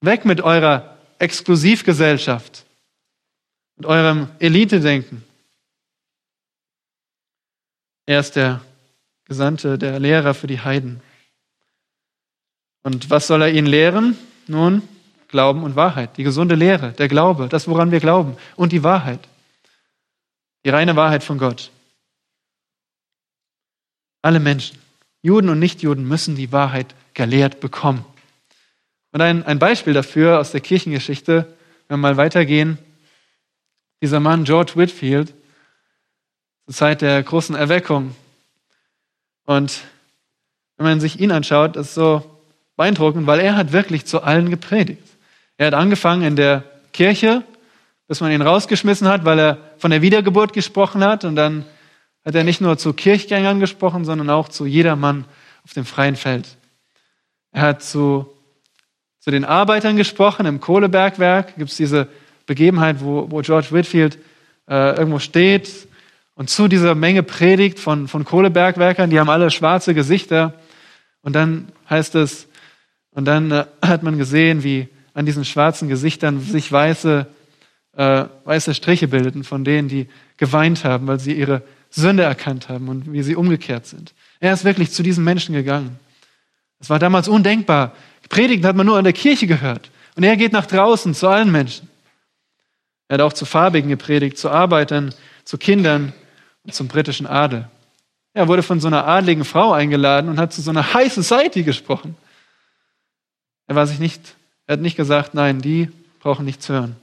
[0.00, 2.64] Weg mit eurer Exklusivgesellschaft
[3.76, 5.24] und eurem Elite-Denken.
[8.06, 8.60] Er ist der
[9.24, 11.02] Gesandte, der Lehrer für die Heiden.
[12.86, 14.16] Und was soll er ihnen lehren?
[14.46, 14.80] Nun,
[15.26, 19.18] Glauben und Wahrheit, die gesunde Lehre, der Glaube, das, woran wir glauben und die Wahrheit,
[20.64, 21.72] die reine Wahrheit von Gott.
[24.22, 24.78] Alle Menschen,
[25.20, 28.04] Juden und Nichtjuden, müssen die Wahrheit gelehrt bekommen.
[29.10, 31.56] Und ein, ein Beispiel dafür aus der Kirchengeschichte,
[31.88, 32.78] wenn wir mal weitergehen,
[34.00, 35.34] dieser Mann George Whitfield,
[36.66, 38.14] zur Zeit der großen Erweckung.
[39.44, 39.80] Und
[40.76, 42.35] wenn man sich ihn anschaut, ist so
[42.76, 45.02] beeindruckend, weil er hat wirklich zu allen gepredigt.
[45.56, 47.42] Er hat angefangen in der Kirche,
[48.08, 51.24] bis man ihn rausgeschmissen hat, weil er von der Wiedergeburt gesprochen hat.
[51.24, 51.64] Und dann
[52.24, 55.24] hat er nicht nur zu Kirchgängern gesprochen, sondern auch zu jedermann
[55.64, 56.46] auf dem freien Feld.
[57.52, 58.26] Er hat zu,
[59.18, 61.56] zu den Arbeitern gesprochen im Kohlebergwerk.
[61.56, 62.08] Gibt es diese
[62.46, 64.18] Begebenheit, wo, wo George Whitfield
[64.68, 65.88] äh, irgendwo steht
[66.34, 69.10] und zu dieser Menge predigt von, von Kohlebergwerkern.
[69.10, 70.54] Die haben alle schwarze Gesichter.
[71.22, 72.46] Und dann heißt es,
[73.16, 77.26] und dann äh, hat man gesehen, wie an diesen schwarzen Gesichtern sich weiße,
[77.96, 80.06] äh, weiße Striche bildeten von denen, die
[80.36, 84.12] geweint haben, weil sie ihre Sünde erkannt haben und wie sie umgekehrt sind.
[84.38, 85.98] Er ist wirklich zu diesen Menschen gegangen.
[86.78, 87.94] Es war damals undenkbar.
[88.28, 89.90] Predigt hat man nur in der Kirche gehört.
[90.14, 91.88] Und er geht nach draußen zu allen Menschen.
[93.08, 95.14] Er hat auch zu Farbigen gepredigt, zu Arbeitern,
[95.44, 96.12] zu Kindern
[96.64, 97.66] und zum britischen Adel.
[98.34, 101.62] Er wurde von so einer adligen Frau eingeladen und hat zu so einer High Society
[101.62, 102.14] gesprochen.
[103.66, 104.36] Er war sich nicht,
[104.66, 105.90] er hat nicht gesagt, nein, die
[106.20, 106.96] brauchen nichts hören.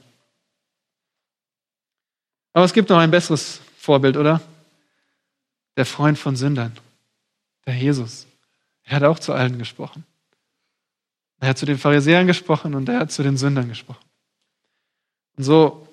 [2.52, 4.40] Aber es gibt noch ein besseres Vorbild, oder?
[5.76, 6.76] Der Freund von Sündern,
[7.66, 8.26] der Jesus.
[8.84, 10.04] Er hat auch zu allen gesprochen.
[11.40, 14.04] Er hat zu den Pharisäern gesprochen und er hat zu den Sündern gesprochen.
[15.36, 15.88] Und so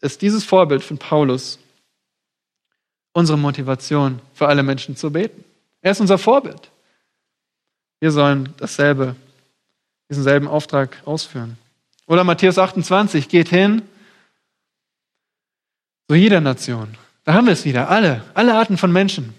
[0.00, 1.58] ist dieses Vorbild von Paulus
[3.12, 5.44] unsere Motivation für alle Menschen zu beten.
[5.82, 6.70] Er ist unser Vorbild.
[7.98, 9.16] Wir sollen dasselbe,
[10.10, 11.56] diesen selben Auftrag ausführen.
[12.06, 13.82] Oder Matthäus 28, geht hin
[16.08, 16.96] zu jeder Nation.
[17.24, 19.32] Da haben wir es wieder, alle, alle Arten von Menschen.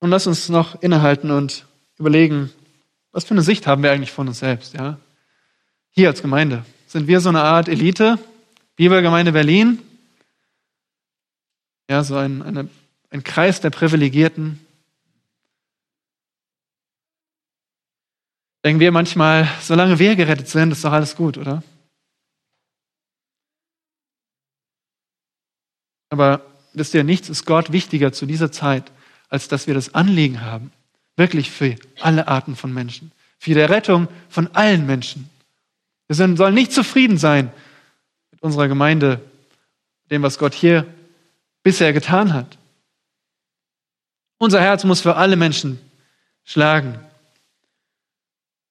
[0.00, 1.66] Und lass uns noch innehalten und
[1.98, 2.52] überlegen,
[3.12, 4.98] was für eine Sicht haben wir eigentlich von uns selbst, ja?
[5.90, 6.64] Hier als Gemeinde.
[6.86, 8.18] Sind wir so eine Art Elite?
[8.76, 9.80] Bibelgemeinde Berlin?
[11.90, 12.68] Ja, so ein, eine,
[13.10, 14.64] ein Kreis der Privilegierten.
[18.68, 21.62] Denken wir manchmal, solange wir gerettet sind, ist doch alles gut, oder?
[26.10, 26.42] Aber
[26.74, 28.92] wisst ihr, nichts ist Gott wichtiger zu dieser Zeit,
[29.30, 30.70] als dass wir das Anliegen haben,
[31.16, 35.30] wirklich für alle Arten von Menschen, für die Rettung von allen Menschen.
[36.06, 37.50] Wir sollen nicht zufrieden sein
[38.32, 39.22] mit unserer Gemeinde,
[40.10, 40.84] dem, was Gott hier
[41.62, 42.58] bisher getan hat.
[44.36, 45.80] Unser Herz muss für alle Menschen
[46.44, 47.07] schlagen.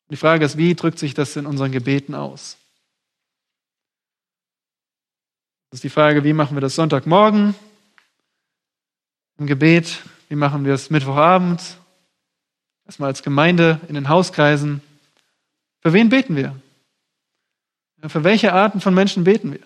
[0.10, 2.58] Die Frage ist, wie drückt sich das in unseren Gebeten aus?
[5.70, 7.54] Das ist die Frage, wie machen wir das Sonntagmorgen
[9.38, 10.02] im Gebet?
[10.30, 11.62] Wie machen wir es Mittwochabend?
[12.86, 14.82] Erstmal als Gemeinde in den Hauskreisen.
[15.82, 16.56] Für wen beten wir?
[18.08, 19.60] Für welche Arten von Menschen beten wir?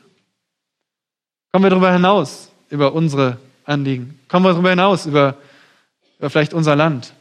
[1.51, 4.19] Kommen wir darüber hinaus, über unsere Anliegen?
[4.27, 5.37] Kommen wir darüber hinaus, über,
[6.17, 7.13] über vielleicht unser Land?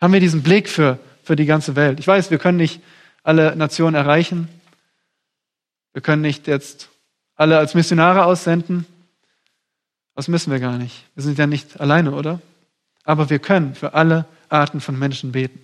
[0.00, 1.98] Haben wir diesen Blick für, für die ganze Welt?
[1.98, 2.80] Ich weiß, wir können nicht
[3.22, 4.48] alle Nationen erreichen.
[5.92, 6.90] Wir können nicht jetzt
[7.34, 8.86] alle als Missionare aussenden.
[10.14, 11.04] Das müssen wir gar nicht.
[11.14, 12.40] Wir sind ja nicht alleine, oder?
[13.04, 15.60] Aber wir können für alle Arten von Menschen beten.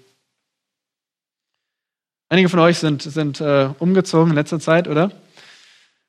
[2.28, 5.10] Einige von euch sind, sind äh, umgezogen in letzter Zeit, oder?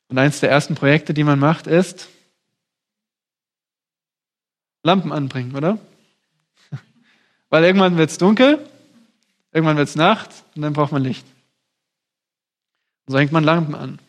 [0.07, 2.09] Und eines der ersten Projekte, die man macht, ist
[4.83, 5.79] Lampen anbringen, oder?
[7.49, 8.59] Weil irgendwann wird es dunkel,
[9.51, 11.25] irgendwann wird es Nacht und dann braucht man Licht.
[13.05, 13.99] Und so hängt man Lampen an.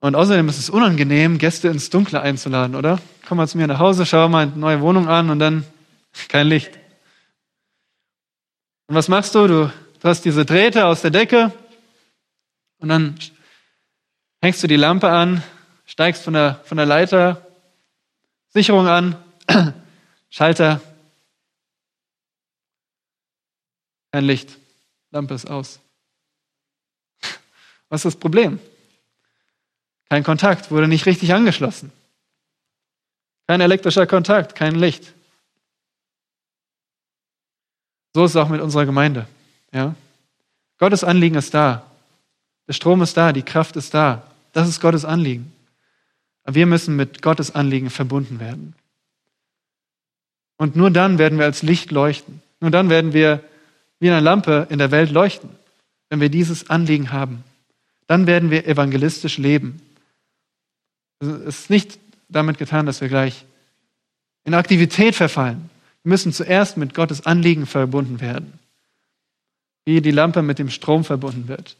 [0.00, 2.98] Und außerdem ist es unangenehm, Gäste ins Dunkle einzuladen, oder?
[3.28, 5.64] Komm mal zu mir nach Hause, schau mal eine neue Wohnung an und dann
[6.28, 6.72] kein Licht.
[8.86, 9.46] Und was machst du?
[9.46, 11.52] Du, du hast diese Drähte aus der Decke
[12.78, 13.16] und dann
[14.40, 15.42] hängst du die Lampe an,
[15.84, 17.46] steigst von der, von der Leiter,
[18.48, 19.16] Sicherung an,
[20.30, 20.80] Schalter,
[24.12, 24.56] kein Licht,
[25.10, 25.80] Lampe ist aus.
[27.88, 28.58] Was ist das Problem?
[30.08, 31.92] Kein Kontakt, wurde nicht richtig angeschlossen.
[33.46, 35.12] Kein elektrischer Kontakt, kein Licht.
[38.14, 39.26] So ist es auch mit unserer Gemeinde.
[39.72, 39.94] Ja?
[40.78, 41.84] Gottes Anliegen ist da.
[42.66, 44.22] Der Strom ist da, die Kraft ist da.
[44.52, 45.52] Das ist Gottes Anliegen.
[46.44, 48.74] Aber wir müssen mit Gottes Anliegen verbunden werden.
[50.56, 52.42] Und nur dann werden wir als Licht leuchten.
[52.60, 53.42] Nur dann werden wir
[54.00, 55.50] wie eine Lampe in der Welt leuchten,
[56.08, 57.44] wenn wir dieses Anliegen haben.
[58.06, 59.80] Dann werden wir evangelistisch leben.
[61.20, 63.44] Es ist nicht damit getan, dass wir gleich
[64.44, 65.70] in Aktivität verfallen.
[66.02, 68.58] Wir müssen zuerst mit Gottes Anliegen verbunden werden,
[69.84, 71.76] wie die Lampe mit dem Strom verbunden wird.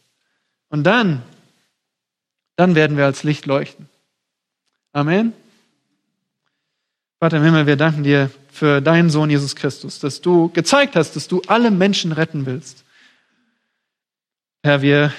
[0.69, 1.23] Und dann,
[2.57, 3.89] dann werden wir als Licht leuchten.
[4.93, 5.33] Amen.
[7.19, 11.17] Vater im Himmel, wir danken dir für deinen Sohn Jesus Christus, dass du gezeigt hast,
[11.17, 12.85] dass du alle Menschen retten willst.
[14.63, 15.13] Herr, wir,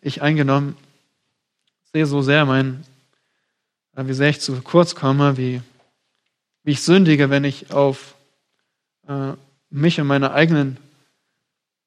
[0.00, 0.76] ich eingenommen,
[1.92, 2.84] sehe so sehr mein
[3.96, 5.60] wie sehr ich zu kurz komme, wie,
[6.64, 8.14] wie ich sündige, wenn ich auf
[9.06, 9.32] äh,
[9.70, 10.78] mich und meine eigenen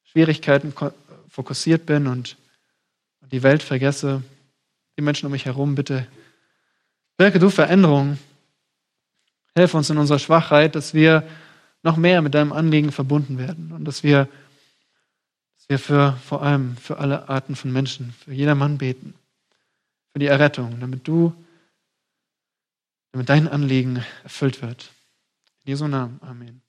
[0.04, 0.74] Schwierigkeiten
[1.30, 2.38] fokussiert bin und
[3.32, 4.24] die Welt vergesse,
[4.98, 6.08] die Menschen um mich herum, bitte
[7.18, 8.20] wirke du Veränderungen.
[9.58, 11.28] Helfe uns in unserer Schwachheit, dass wir
[11.84, 14.30] noch mehr mit deinem Anliegen verbunden werden und dass wir,
[15.58, 19.14] dass wir für, vor allem für alle Arten von Menschen, für jedermann beten,
[20.14, 21.34] für die Errettung, damit du
[23.12, 24.92] damit dein Anliegen erfüllt wird.
[25.64, 26.20] In Jesu Namen.
[26.22, 26.67] Amen.